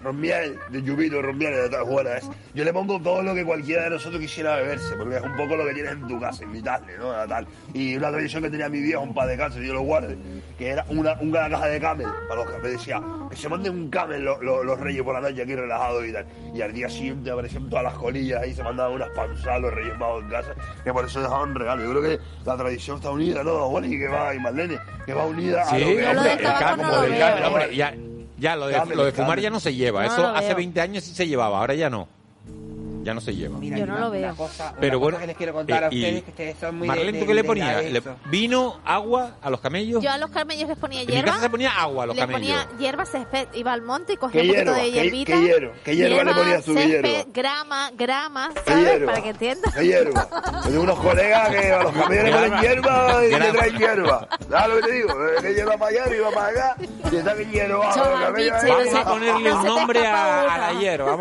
Rosmiel, 0.02 0.58
de 0.70 0.82
Yubito, 0.82 1.22
Rosmiel, 1.22 1.54
de 1.54 1.70
todas 1.70 1.88
buenas. 1.88 2.30
Yo 2.54 2.64
le 2.64 2.72
pongo 2.74 3.00
todo 3.02 3.22
lo 3.22 3.34
que 3.36 3.44
cualquiera 3.44 3.84
de 3.84 3.90
nosotros 3.92 4.22
quisiera 4.22 4.56
beberse, 4.56 4.96
porque 4.96 5.18
es 5.18 5.22
un 5.22 5.36
poco 5.36 5.56
lo 5.56 5.66
que 5.66 5.74
tienes 5.74 5.92
en 5.94 6.08
tu 6.08 6.20
casa, 6.20 6.44
invitarle, 6.44 6.98
¿no? 6.98 7.12
A 7.12 7.28
tal. 7.28 7.46
Y 7.74 7.96
una 7.98 8.10
tradición 8.10 8.44
que 8.44 8.50
tenía 8.50 8.70
mi 8.70 8.82
viejo, 8.82 9.02
un 9.02 9.14
par 9.14 9.28
de 9.28 9.38
cáncer, 9.38 9.62
yo 9.64 9.74
lo 9.74 9.82
guarde, 9.82 10.18
que 10.58 10.70
era 10.70 10.86
una, 10.90 11.14
una 11.20 11.50
caja 11.50 11.68
de 11.68 11.80
camel 11.80 12.08
para 12.28 12.44
los 12.44 12.52
que 12.62 12.68
decía 12.70 13.02
que 13.30 13.36
se 13.36 13.50
manden 13.50 13.74
un 13.74 13.90
camel 13.90 14.24
lo- 14.24 14.42
lo- 14.42 14.64
los 14.64 14.80
reyes 14.80 15.04
por 15.04 15.14
la 15.14 15.22
noche 15.22 15.42
aquí 15.44 15.56
relajados 15.56 16.06
y 16.06 16.14
tal. 16.14 16.26
Y 16.54 16.62
al 16.62 16.74
día 16.74 16.90
siguiente 16.90 17.30
aparecían 17.32 17.70
todas 17.70 17.84
las 17.84 17.94
colillas 17.94 18.42
ahí, 18.42 18.54
se 18.54 18.64
mandaban 18.64 18.94
unas 18.94 19.10
panzadas 19.10 19.62
los 19.62 19.74
reyes 19.74 19.98
magos 19.98 20.24
en 20.24 20.30
casa, 20.30 20.54
que 20.84 20.94
por 20.94 21.06
eso 21.06 21.22
dejaban 21.22 21.54
regalo. 21.56 21.84
Yo 21.84 21.90
creo 21.92 22.02
que 22.18 22.20
la 22.46 22.58
tradición 22.58 22.98
está 22.98 23.12
unida, 23.12 23.44
¿no? 23.44 23.70
Bueno, 23.70 23.88
y 23.88 24.00
que 24.00 24.08
va, 24.08 24.34
y 24.34 24.40
Marlene, 24.40 24.80
que 25.06 25.14
va 25.14 25.26
unida 25.26 25.62
a 25.62 25.66
Sí, 25.66 25.80
lo 25.80 25.86
que 25.88 26.08
hombre, 26.08 26.34
el 26.34 26.40
camel, 26.40 26.86
hombre, 27.46 27.76
ya, 27.76 27.94
ya 28.40 28.56
lo 28.56 28.68
de, 28.68 28.96
lo 28.96 29.06
de 29.06 29.12
fumar 29.12 29.40
ya 29.40 29.50
no 29.50 29.60
se 29.60 29.74
lleva. 29.74 30.06
No 30.06 30.14
Eso 30.14 30.22
lo 30.22 30.28
hace 30.30 30.48
veo. 30.48 30.58
20 30.58 30.82
años 30.82 31.04
sí 31.04 31.14
se 31.14 31.28
llevaba, 31.28 31.60
ahora 31.60 31.76
ya 31.76 31.90
no. 31.90 32.08
Ya 33.04 33.14
no 33.14 33.22
se 33.22 33.36
lleva. 33.36 33.58
Mira, 33.58 33.78
Yo 33.78 33.86
no 33.86 33.94
una- 33.94 34.02
lo 34.06 34.12
veo. 34.12 34.24
Una 34.26 34.36
cosa, 34.36 34.74
Pero 34.80 35.00
bueno, 35.00 35.16
cosa 35.18 35.22
que 35.22 35.28
les 35.28 35.38
quiero 35.38 35.54
contar 35.54 35.84
a 35.86 35.88
eh, 35.88 35.90
y- 35.94 35.98
ustedes, 36.04 36.24
que 36.24 36.30
ustedes 36.32 36.58
son 36.60 36.76
muy 36.78 36.88
Marlene, 36.88 37.12
de, 37.14 37.20
¿tú 37.20 37.26
qué 37.28 37.34
le 37.34 37.42
de 37.44 37.48
Le-. 37.92 38.02
¿Vino, 38.26 38.80
agua 38.86 39.38
a 39.42 39.50
los 39.50 39.62
camellos? 39.62 40.04
Yo 40.04 40.12
a 40.12 40.18
los 40.18 40.30
camellos 40.32 40.68
les 40.70 40.78
ponía 40.78 41.02
en 41.02 41.08
mi 41.08 41.14
casa 41.14 41.26
hierba. 41.26 41.40
se 41.42 41.50
ponía 41.50 41.72
agua 41.80 42.04
a 42.04 42.08
los 42.08 42.16
Les 42.16 42.26
camellos. 42.26 42.66
ponía 42.66 42.78
hierba, 42.80 43.06
césped, 43.06 43.48
iba 43.54 43.72
al 43.74 43.82
monte 43.84 44.14
y 44.14 44.18
cogía 44.18 44.42
¿Qué 44.42 44.48
un 44.50 44.54
poquito 44.56 44.72
hierba? 44.74 44.84
de 44.84 44.92
¿Qué- 44.92 45.02
hierbita. 45.04 45.34
qué 45.34 45.42
hierba? 45.42 45.74
¿Qué 45.84 45.96
hierba 45.96 46.24
le? 46.24 46.74
¿Qué 46.74 46.82
césped, 46.82 46.88
hierba? 47.04 47.26
grama, 47.34 47.92
grama, 47.96 48.50
¿Qué 48.54 48.62
¿sabes? 48.72 48.84
hierba? 48.86 49.06
Para 49.12 49.24
que 49.24 49.30
entiendas. 49.30 49.74
¿Qué 49.74 49.86
hierba? 49.86 50.30
Tengo 50.64 50.82
unos 50.82 51.00
colegas 51.00 51.50
que 51.50 51.72
a 51.72 51.84
los 51.84 51.94
camellos 51.94 52.24
le 52.26 52.32
ponen 52.32 52.62
hierba 52.62 53.26
y 53.26 53.30
le 53.32 53.52
traen 53.52 53.78
hierba. 53.78 54.28
¿Sabes 54.50 54.76
lo 54.76 54.82
que 54.82 54.88
te 54.88 54.92
digo? 54.94 55.10
Eh, 55.10 55.42
Que 55.42 55.54
hierba 55.54 55.78
para 55.78 55.88
allá 56.04 56.16
y 56.16 56.20
va 56.20 56.32
para 56.32 56.48
acá. 56.48 56.76
Y 57.12 57.46
hierba. 57.46 57.80
Vamos 57.80 58.96
a 58.96 59.06
ponerle 59.06 59.54
un 59.54 59.64
nombre 59.66 60.06
a, 60.06 60.58
la 60.58 60.80
hierba. 60.80 61.16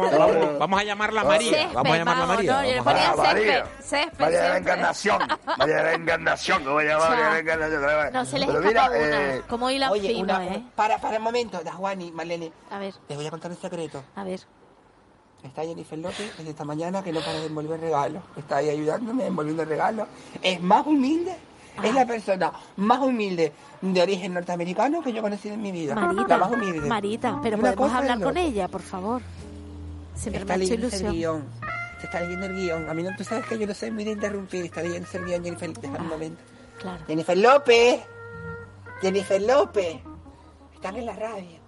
Vamos 0.59 0.81
a 0.81 0.85
llamarla 0.85 1.25
María. 1.25 1.68
Césped, 1.69 1.75
Vamos 1.77 1.93
a 1.93 1.97
llamarla 1.99 2.21
vamos, 2.23 2.37
María. 2.37 2.53
no, 2.53 2.63
yo 2.63 2.69
le 2.71 2.77
Vamos 2.81 2.87
a- 2.87 2.95
ponía 2.95 3.11
Ah, 3.11 3.17
María. 3.17 3.65
césped, 3.65 3.85
césped, 3.85 4.21
María 4.21 4.43
de 4.43 4.49
la. 4.49 4.57
Encarnación. 4.59 5.19
María 5.59 5.77
de 5.77 5.83
la 5.85 5.93
Encarnación. 5.95 6.65
¿Cómo 6.65 6.81
se 6.81 6.87
llama 6.87 7.03
Cha. 7.05 7.09
María 7.11 7.25
de 7.27 7.33
la 7.33 7.39
Encarnación? 7.39 8.13
No 8.13 8.25
se 8.25 8.39
les 8.39 8.49
Pero 8.49 8.61
mira, 8.61 8.87
una. 8.89 8.97
eh, 8.99 9.43
Como 9.49 9.71
hila 9.71 9.91
Oye, 9.91 10.09
fino, 10.09 10.23
una, 10.35 10.47
¿eh? 10.47 10.65
para, 10.75 10.99
para 10.99 11.17
un 11.19 11.23
momento, 11.25 11.61
da 11.63 11.73
Juan 11.73 12.01
y 12.03 12.11
Marlene, 12.13 12.53
A 12.71 12.79
ver, 12.79 12.95
les 13.09 13.17
voy 13.19 13.27
a 13.27 13.31
contar 13.31 13.51
un 13.51 13.57
secreto. 13.57 14.03
a 14.17 14.25
ver. 14.25 14.41
Está 15.43 15.63
Jennifer 15.63 15.97
López 15.99 16.37
desde 16.37 16.51
esta 16.51 16.65
mañana 16.65 17.01
que 17.03 17.13
no 17.13 17.21
para 17.21 17.35
de 17.39 17.47
envolver 17.47 17.79
regalos. 17.81 18.23
Está 18.37 18.57
ahí 18.57 18.71
ayudándome, 18.71 19.25
envolviendo 19.27 19.65
regalos. 19.65 20.09
Es 20.43 20.61
más 20.61 20.85
humilde, 20.85 21.37
es 21.81 21.95
la 21.95 22.05
persona 22.05 22.51
más 22.75 22.99
humilde 22.99 23.53
de 23.81 24.03
origen 24.03 24.35
norteamericano 24.35 25.01
que 25.01 25.13
yo 25.13 25.21
he 25.21 25.23
conocido 25.23 25.55
en 25.55 25.63
mi 25.63 25.71
vida. 25.71 25.95
la 25.95 26.01
Marita, 26.01 26.39
más 26.39 26.51
humilde. 26.51 26.89
Marita, 26.89 27.39
pero 27.41 27.57
Una 27.57 27.73
podemos 27.73 27.93
hablar 27.97 28.21
con 28.21 28.37
ella, 28.37 28.67
por 28.67 28.83
favor. 28.83 29.23
Siempre 30.19 30.43
Está 30.43 30.57
me 30.57 30.65
ha 30.65 30.67
hecho 30.67 30.75
leyendo 30.77 31.09
el 31.09 31.13
guion. 31.15 31.45
Se 32.01 32.07
está 32.07 32.21
leyendo 32.21 32.47
el 32.47 32.55
guion. 32.57 32.91
A 32.91 32.95
mí 32.95 33.03
no, 33.03 33.11
tú 33.17 33.25
sabes 33.25 33.47
que 33.47 33.59
yo 33.59 33.67
no 33.67 33.75
soy 33.75 33.91
muy 33.91 34.05
de 34.05 34.11
interrumpir. 34.13 34.65
Está 34.65 34.83
leyendo 34.83 35.07
el 35.13 35.25
guion, 35.25 35.45
Jennifer. 35.45 35.73
Déjame 35.73 35.99
un 36.01 36.09
momento. 36.09 36.43
Claro. 36.81 37.05
Jennifer 37.07 37.39
López. 37.39 38.01
Jennifer 39.01 39.41
López. 39.43 39.97
Están 40.75 40.97
en 40.97 41.07
la 41.07 41.13
radio. 41.15 41.59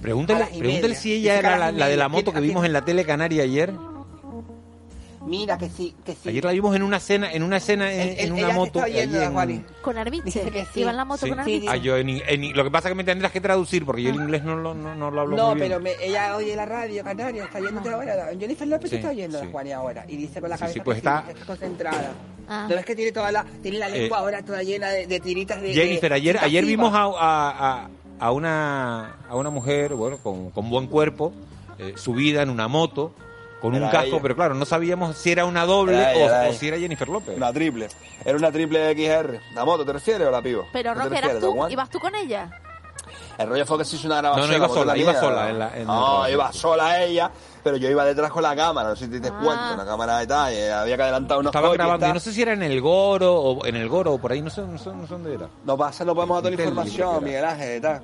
Pregúntale, 0.00 0.46
pregúntale 0.58 0.94
si 0.94 1.12
ella 1.12 1.38
era 1.38 1.70
la, 1.72 1.88
de 1.88 1.96
la 1.96 2.08
moto 2.08 2.32
que 2.32 2.38
¿Quién- 2.38 2.48
vimos 2.50 2.64
en 2.64 2.72
la 2.72 2.84
tele 2.84 3.04
canaria 3.04 3.42
ayer. 3.42 3.72
Mira 5.22 5.58
que 5.58 5.68
sí, 5.68 5.94
que 6.04 6.14
sí. 6.14 6.30
Ayer 6.30 6.42
la 6.44 6.52
vimos 6.52 6.74
en 6.74 6.82
una 6.82 6.98
cena, 6.98 7.30
en 7.30 7.42
una 7.42 7.58
escena 7.58 7.92
en, 7.92 8.18
en 8.18 8.32
una 8.32 8.52
moto. 8.52 8.78
está 8.78 8.84
oyendo, 8.84 9.38
allí 9.38 9.52
en-. 9.54 9.66
Con 9.82 9.98
Arbiche. 9.98 10.40
Que 10.50 10.64
sí. 10.72 10.80
Iba 10.80 10.90
en 10.92 10.96
la 10.96 11.04
moto 11.04 11.26
Sí. 11.26 11.28
con 11.30 11.40
Arbiche. 11.40 11.66
Ah, 11.68 11.76
yo 11.76 11.98
en, 11.98 12.08
en- 12.08 12.56
lo 12.56 12.64
que 12.64 12.70
pasa 12.70 12.88
es 12.88 12.92
que 12.92 12.96
me 12.96 13.04
tendrás 13.04 13.30
que 13.30 13.40
traducir 13.40 13.84
porque 13.84 14.02
yo 14.02 14.10
el 14.10 14.16
inglés 14.16 14.42
no 14.44 14.56
lo, 14.56 14.72
no, 14.74 14.94
no 14.94 15.10
lo 15.10 15.20
hablo 15.20 15.36
No, 15.36 15.48
muy 15.50 15.56
bien. 15.56 15.68
pero 15.68 15.80
me- 15.80 15.94
ella 16.02 16.36
oye 16.36 16.56
la 16.56 16.64
radio 16.64 17.04
canaria, 17.04 17.44
está 17.44 17.58
oyéndote 17.58 17.90
ahora. 17.90 18.30
Jennifer 18.38 18.66
López 18.66 18.88
Sí, 18.90 18.96
está 18.96 19.10
oyendo 19.10 19.38
sí. 19.40 19.46
a 19.46 19.50
Juani 19.50 19.72
ahora. 19.72 20.04
Y 20.08 20.16
dice 20.16 20.40
con 20.40 20.48
la 20.48 20.56
cabeza 20.56 20.72
sí, 20.74 20.80
pues 20.82 20.94
que 20.96 20.98
está- 21.00 21.24
está 21.28 21.44
concentrada. 21.44 22.12
Ah. 22.48 22.66
¿No 22.68 22.74
ves 22.76 22.84
que 22.86 22.96
tiene 22.96 23.12
toda 23.12 23.30
la, 23.30 23.44
tiene 23.62 23.78
la 23.78 23.88
lengua 23.90 24.18
Eh, 24.18 24.20
ahora 24.20 24.42
toda 24.42 24.62
llena 24.62 24.88
de, 24.88 25.06
de 25.06 25.20
tiritas 25.20 25.60
de. 25.60 25.74
Jennifer, 25.74 26.08
de- 26.10 26.16
ayer, 26.16 26.38
ayer 26.38 26.64
citativa? 26.64 26.88
vimos 26.88 26.94
a, 26.94 27.02
a, 27.04 27.82
a- 27.84 27.90
a 28.20 28.32
una, 28.32 29.16
a 29.28 29.36
una 29.36 29.50
mujer, 29.50 29.94
bueno, 29.94 30.16
con, 30.18 30.50
con 30.50 30.68
buen 30.70 30.86
cuerpo, 30.88 31.32
eh, 31.78 31.92
subida 31.96 32.42
en 32.42 32.50
una 32.50 32.68
moto, 32.68 33.14
con 33.60 33.74
un 33.74 33.88
casco, 33.90 34.06
ella. 34.06 34.18
pero 34.22 34.36
claro, 34.36 34.54
no 34.54 34.64
sabíamos 34.64 35.16
si 35.16 35.30
era 35.32 35.44
una 35.44 35.64
doble 35.66 35.94
Era 35.96 36.12
ella, 36.14 36.24
o, 36.24 36.28
era 36.28 36.40
o 36.40 36.44
ella. 36.44 36.58
si 36.58 36.68
era 36.68 36.78
Jennifer 36.78 37.08
López. 37.08 37.36
Una 37.36 37.52
triple. 37.52 37.88
Era 38.24 38.36
una 38.38 38.50
triple 38.52 38.94
XR. 38.94 39.40
¿La 39.54 39.64
moto 39.64 39.84
te 39.84 39.92
refieres 39.92 40.26
o 40.26 40.30
la 40.30 40.40
piba? 40.42 40.64
Pero 40.72 40.94
¿No 40.94 41.02
te 41.02 41.08
Roque, 41.08 41.18
eras 41.18 41.38
tú, 41.40 41.68
ibas 41.68 41.90
tú 41.90 41.98
con 41.98 42.14
ella. 42.14 42.50
El 43.38 43.48
rollo 43.48 43.64
fue 43.64 43.78
que 43.78 43.84
se 43.86 43.96
hizo 43.96 44.06
una 44.06 44.18
grabación. 44.18 44.46
No, 44.46 44.52
no, 44.52 44.58
iba 44.58 44.68
sola, 44.68 44.92
la 44.92 44.98
iba 44.98 45.12
mía. 45.12 45.20
sola 45.20 45.48
en 45.50 45.58
la- 45.58 45.76
en 45.78 45.86
no, 45.86 46.26
el- 46.26 46.32
iba 46.34 46.52
sola 46.52 47.02
ella, 47.02 47.30
pero 47.64 47.76
yo 47.78 47.88
iba 47.88 48.04
detrás 48.04 48.30
con 48.30 48.42
la 48.42 48.54
cámara, 48.54 48.90
no 48.90 48.96
sé 48.96 49.06
si 49.06 49.18
te 49.20 49.28
Ah. 49.28 49.40
cuenta, 49.42 49.74
una 49.74 49.86
cámara 49.86 50.14
de 50.16 50.20
detalle, 50.20 50.72
había 50.72 50.96
que 50.96 51.02
adelantar 51.04 51.38
unos 51.38 51.50
Estaba 51.50 51.72
grabando, 51.72 52.06
yo 52.06 52.12
no 52.14 52.20
sé 52.20 52.32
si 52.34 52.42
era 52.42 52.52
en 52.52 52.62
el 52.62 52.80
Goro 52.82 53.34
o 53.34 53.64
en 53.66 53.76
el 53.76 53.88
Goro 53.88 54.12
o 54.12 54.18
por 54.18 54.32
ahí, 54.32 54.42
no 54.42 54.50
sé, 54.50 54.60
no 54.62 54.76
sé, 54.76 54.90
no 54.90 55.06
sé 55.06 55.14
dónde 55.14 55.34
era. 55.34 55.48
No 55.64 55.76
pasa, 55.76 56.04
no 56.04 56.14
podemos 56.14 56.42
dar 56.42 56.52
toda 56.52 56.64
la 56.64 56.68
información, 56.68 57.24
Miguel 57.24 57.44
Ángel, 57.46 57.80
tal. 57.80 58.02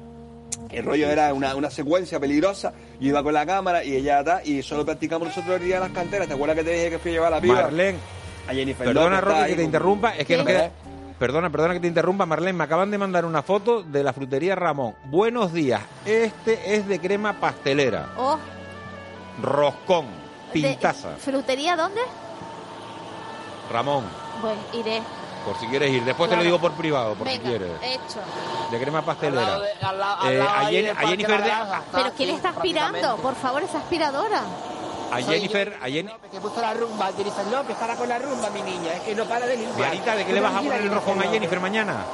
El 0.70 0.85
rollo 0.85 1.09
era 1.09 1.33
una, 1.35 1.55
una 1.55 1.70
secuencia 1.70 2.18
peligrosa, 2.20 2.72
yo 3.00 3.09
iba 3.09 3.22
con 3.22 3.33
la 3.35 3.46
cámara 3.46 3.85
y 3.85 3.94
ella 3.96 4.22
tal, 4.24 4.46
y 4.46 4.62
solo 4.62 4.85
practicamos 4.85 5.29
nosotros 5.29 5.57
el 5.61 5.64
día 5.66 5.76
de 5.76 5.81
las 5.83 5.90
canteras, 5.92 6.29
¿te 6.29 6.35
acuerdas 6.35 6.57
que 6.57 6.64
te 6.64 6.70
dije 6.70 6.90
que 6.90 6.98
fui 6.98 7.11
a 7.12 7.14
llevar 7.14 7.33
a 7.33 7.37
la 7.37 7.42
piba? 7.42 7.62
Marlene, 7.62 7.98
a 8.48 8.52
Jennifer 8.52 8.87
perdona 8.87 9.20
López, 9.20 9.37
que 9.44 9.48
te 9.50 9.55
con- 9.57 9.64
interrumpa, 9.64 10.11
es 10.11 10.26
que 10.26 10.37
¿Qué? 10.37 10.44
queda... 10.44 10.70
Perdona, 11.18 11.48
perdona 11.50 11.72
que 11.72 11.81
te 11.81 11.87
interrumpa, 11.87 12.26
Marlene, 12.26 12.52
me 12.52 12.64
acaban 12.64 12.90
de 12.90 12.98
mandar 12.98 13.24
una 13.24 13.42
foto 13.42 13.83
de 13.83 14.02
la 14.05 14.12
frutería 14.12 14.55
Ramón. 14.55 14.94
Buenos 15.07 15.52
días, 15.52 15.81
este 16.05 16.74
es 16.74 16.87
de 16.87 16.98
crema 17.00 17.40
pastelera, 17.40 18.11
Oh, 18.18 18.38
roscón, 19.42 20.07
pintaza. 20.52 21.16
¿Frutería 21.16 21.74
dónde? 21.76 22.00
Ramón, 23.72 24.05
Pues 24.40 24.57
iré. 24.74 25.00
Por 25.46 25.59
si 25.59 25.66
quieres 25.68 25.90
ir. 25.90 26.04
Después 26.04 26.28
te 26.28 26.37
lo 26.37 26.42
Claro. 26.42 26.56
digo 26.56 26.59
por 26.61 26.72
privado, 26.72 27.14
por 27.14 27.26
si 27.28 27.38
Venga, 27.38 27.48
quieres. 27.50 27.70
hecho. 27.82 28.20
De 28.70 28.78
crema 28.80 29.00
pastelera. 29.02 29.40
Al 29.42 29.48
lado 29.48 29.62
de- 29.62 29.87
al 29.87 29.98
lado- 29.98 30.20
al 30.22 30.32
Eh, 30.35 30.42
a 30.42 30.70
Jen- 30.70 30.96
Jennifer 31.09 31.42
de- 31.44 31.52
¿Pero 31.92 32.12
quién 32.16 32.30
está 32.30 32.48
aspirando? 32.50 33.16
Por 33.18 33.35
favor, 33.37 33.62
esa 33.62 33.78
aspiradora. 33.78 34.42
A 35.12 35.20
Soy 35.22 35.35
Jennifer, 35.37 35.78
a 35.80 35.87
Jen- 35.88 36.11
Que 36.32 36.40
puso 36.40 36.61
la 36.61 36.74
rumba, 36.74 37.11
Jennifer 37.16 37.46
López, 37.46 37.76
para 37.76 37.94
con 37.94 38.09
la 38.09 38.18
rumba, 38.18 38.50
mi 38.50 38.61
niña. 38.62 38.92
Es 38.94 39.00
que 39.02 39.14
no 39.14 39.24
para 39.24 39.46
de 39.46 39.56
limpiar. 39.56 39.88
Marita, 39.88 40.16
¿de 40.16 40.24
qué 40.26 40.32
le 40.32 40.40
vas 40.40 40.52
a 40.54 40.59
poner 40.59 40.80
el 40.82 40.90
rojón 40.90 41.20
a. 41.22 41.30
Jennifer 41.30 41.61
mañana? 41.61 42.04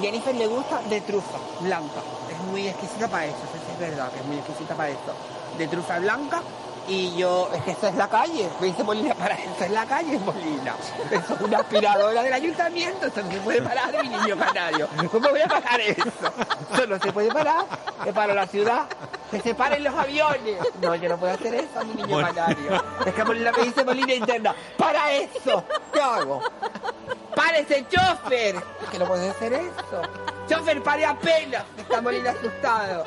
Jennifer 0.00 0.34
le 0.34 0.46
gusta 0.46 0.80
de 0.88 1.00
trufa 1.00 1.38
blanca. 1.60 2.00
Es 2.30 2.38
muy 2.44 2.68
exquisita 2.68 3.08
para 3.08 3.24
eso, 3.26 3.36
eso 3.36 3.72
es 3.72 3.78
verdad, 3.80 4.12
que 4.12 4.20
es 4.20 4.24
muy 4.26 4.36
exquisita 4.36 4.74
para 4.74 4.90
eso. 4.90 5.12
De 5.56 5.66
trufa 5.66 5.98
blanca 5.98 6.40
y 6.88 7.16
yo, 7.16 7.50
es 7.54 7.62
que 7.62 7.72
esa 7.72 7.90
es 7.90 7.94
la 7.94 8.08
calle. 8.08 8.48
Me 8.60 8.68
dice 8.68 8.82
Molina, 8.82 9.14
para 9.14 9.34
eso 9.34 9.64
es 9.64 9.70
la 9.70 9.86
calle, 9.86 10.18
Molina. 10.18 10.74
Eso 11.10 11.34
es 11.34 11.40
una 11.40 11.58
aspiradora 11.58 12.22
del 12.22 12.32
ayuntamiento, 12.32 13.06
eso 13.06 13.22
no 13.22 13.30
se 13.30 13.38
puede 13.40 13.62
parar, 13.62 14.02
mi 14.02 14.08
niño 14.08 14.36
canario. 14.36 14.88
¿Cómo 15.10 15.28
voy 15.28 15.40
a 15.42 15.48
parar 15.48 15.80
eso? 15.80 16.02
Eso 16.72 16.86
no 16.86 16.98
se 16.98 17.12
puede 17.12 17.30
parar, 17.30 17.64
es 18.04 18.12
para 18.12 18.34
la 18.34 18.46
ciudad. 18.46 18.86
Que 19.30 19.40
se 19.40 19.54
paren 19.54 19.84
los 19.84 19.94
aviones. 19.94 20.56
No, 20.80 20.94
yo 20.94 21.08
no 21.10 21.18
puedo 21.18 21.34
hacer 21.34 21.54
eso, 21.54 21.84
mi 21.84 22.02
niño 22.02 22.20
canario. 22.22 22.82
Es 23.04 23.14
que 23.14 23.24
Molina 23.24 23.52
me 23.52 23.64
dice 23.64 23.84
Molina 23.84 24.14
interna, 24.14 24.54
para 24.78 25.12
eso. 25.12 25.62
¿Qué 25.92 26.00
hago? 26.00 26.40
¡Párese, 27.34 27.86
chofer! 27.88 28.56
Es 28.56 28.88
que 28.90 28.98
no 28.98 29.04
puedes 29.06 29.30
hacer 29.30 29.52
eso. 29.52 30.02
¡Chofer, 30.48 30.82
pare 30.82 31.04
apenas! 31.04 31.64
Está 31.76 32.00
Molina 32.00 32.30
asustado. 32.30 33.04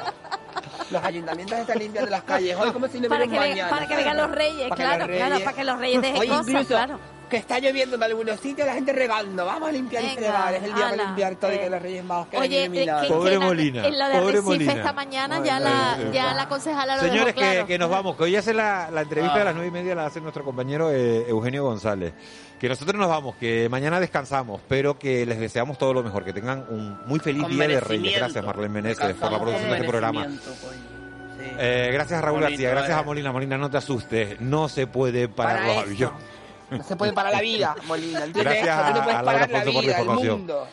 Los 0.92 1.04
ayuntamientos 1.04 1.58
están 1.58 1.80
limpiando 1.80 2.12
las 2.12 2.24
calles 2.24 2.56
hoy 2.58 2.72
como 2.72 2.88
si 2.88 3.00
no 3.00 3.08
Para 3.08 3.24
que, 3.26 3.32
ve- 3.32 3.40
mañana. 3.40 3.70
para 3.70 3.88
que 3.88 3.96
vengan 3.96 4.18
los 4.18 4.32
reyes, 4.32 4.70
Para 4.70 4.76
claro, 4.84 5.08
los 5.08 5.18
claro, 5.18 5.40
para 5.44 5.56
que 5.56 5.64
los 5.64 5.80
reyes 5.80 6.02
dejen 6.02 6.20
Oye, 6.20 6.30
cosas, 6.30 6.48
incluso, 6.50 6.68
claro. 6.68 7.00
Que 7.32 7.38
está 7.38 7.58
lloviendo 7.60 7.96
en 7.96 8.04
algunos 8.04 8.39
sitios, 8.39 8.67
la 8.67 8.74
gente 8.74 8.91
regando. 8.94 9.46
Vamos 9.46 9.70
a 9.70 9.72
limpiar 9.72 10.04
el 10.04 10.10
Venga, 10.10 10.22
fregar, 10.22 10.54
es 10.54 10.63
el 10.63 10.65
día 10.65 10.74
para 10.76 10.88
ala, 10.89 11.04
limpiar 11.06 11.36
todo 11.38 11.52
y 11.52 11.56
eh. 11.56 11.60
que 11.62 11.70
los 11.70 11.82
Reyes 11.82 12.04
Magos 12.04 12.28
que 12.28 12.38
Oye, 12.38 12.65
eh, 12.65 12.72
que- 12.72 13.08
Pobre 13.08 13.32
que 13.32 13.39
Molina, 13.39 13.88
en 13.88 13.98
lo 14.00 14.08
de 14.10 14.13
pobre 14.20 14.32
Recife 14.34 14.44
Molina. 14.50 14.74
esta 14.74 14.94
mañana 14.94 15.36
Ay, 15.38 15.44
ya, 15.46 15.60
la, 15.60 15.98
eh, 16.00 16.10
ya 16.13 16.32
eh, 16.32 16.36
la 16.36 16.48
concejala 16.50 16.96
lo 16.98 17.02
Señores, 17.04 17.26
dejó 17.28 17.39
claro. 17.39 17.62
que, 17.62 17.74
que 17.74 17.80
nos 17.80 17.89
vamos, 17.89 18.17
que 18.17 18.24
hoy 18.24 18.36
hace 18.36 18.54
la, 18.54 18.91
la 18.91 19.02
entrevista 19.02 19.38
Ah. 19.38 19.41
a 19.41 19.46
las 19.46 19.54
nueve 19.56 19.70
y 19.70 19.72
media, 19.72 19.96
la 19.96 20.06
hace 20.06 20.20
nuestro 20.22 20.44
compañero 20.44 20.91
eh, 20.91 21.26
Eugenio 21.30 21.63
González. 21.63 22.13
Que 22.60 22.67
nosotros 22.70 22.96
nos 22.96 23.08
vamos, 23.10 23.36
que 23.38 23.67
mañana 23.70 24.00
descansamos, 24.00 24.62
pero 24.67 25.00
que 25.00 25.26
les 25.26 25.39
deseamos 25.39 25.78
todo 25.80 25.94
lo 25.94 26.04
mejor, 26.04 26.24
que 26.26 26.34
tengan 26.34 26.65
un 26.70 26.98
muy 27.08 27.20
feliz 27.20 27.41
Con 27.44 27.52
día 27.54 27.67
de 27.67 27.80
Reyes. 27.80 28.17
Gracias, 28.17 28.46
Marlene 28.46 28.70
Meneses, 28.82 29.13
por 29.15 29.32
la 29.32 29.39
producción 29.39 29.70
de 29.70 29.76
este 29.78 29.88
programa. 29.88 30.20
merecimiento, 30.28 30.67
coño. 30.67 31.02
Sí. 31.39 31.56
Eh, 31.58 31.89
gracias 31.91 32.20
a 32.20 32.22
Raúl 32.22 32.41
García, 32.41 32.70
gracias 32.70 32.98
eh. 32.98 33.00
a 33.00 33.04
Molina. 33.04 33.32
Molina, 33.32 33.58
no 33.58 33.70
te 33.72 33.78
asustes, 33.78 34.39
no 34.41 34.70
se 34.70 34.86
puede 34.86 35.28
parar 35.28 35.58
Para 35.62 35.67
los 35.67 35.78
esto. 35.91 36.06
aviones. 36.08 36.41
No 36.72 36.84
se 36.88 36.96
puede 36.96 37.14
parar 37.14 37.34
la 37.34 37.42
vida, 37.42 37.76
Molina. 37.88 38.24
¿entiendes? 38.26 38.44
Gracias 38.64 38.88
tú 38.88 38.94
no 38.94 39.00
a- 39.00 39.04
puedes 39.04 39.20
a 39.20 39.24
Laura 39.24 39.24
parar 39.24 39.50
la 39.52 39.58
Alfonso 39.60 39.66
por 39.66 39.74
la 39.74 39.82
vida, 39.82 39.96
el 39.98 40.02
información. 40.02 40.38
mundo. 40.40 40.68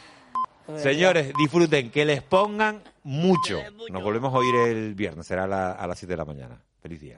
Señores, 0.76 1.32
disfruten, 1.38 1.90
que 1.90 2.04
les 2.04 2.22
pongan 2.22 2.82
mucho. 3.02 3.58
Nos 3.90 4.02
volvemos 4.02 4.34
a 4.34 4.36
oír 4.38 4.54
el 4.54 4.94
viernes, 4.94 5.26
será 5.26 5.44
a, 5.44 5.46
la- 5.46 5.72
a 5.72 5.86
las 5.86 5.98
7 5.98 6.12
de 6.12 6.16
la 6.18 6.24
mañana. 6.26 6.60
Feliz 6.82 7.00
día. 7.00 7.16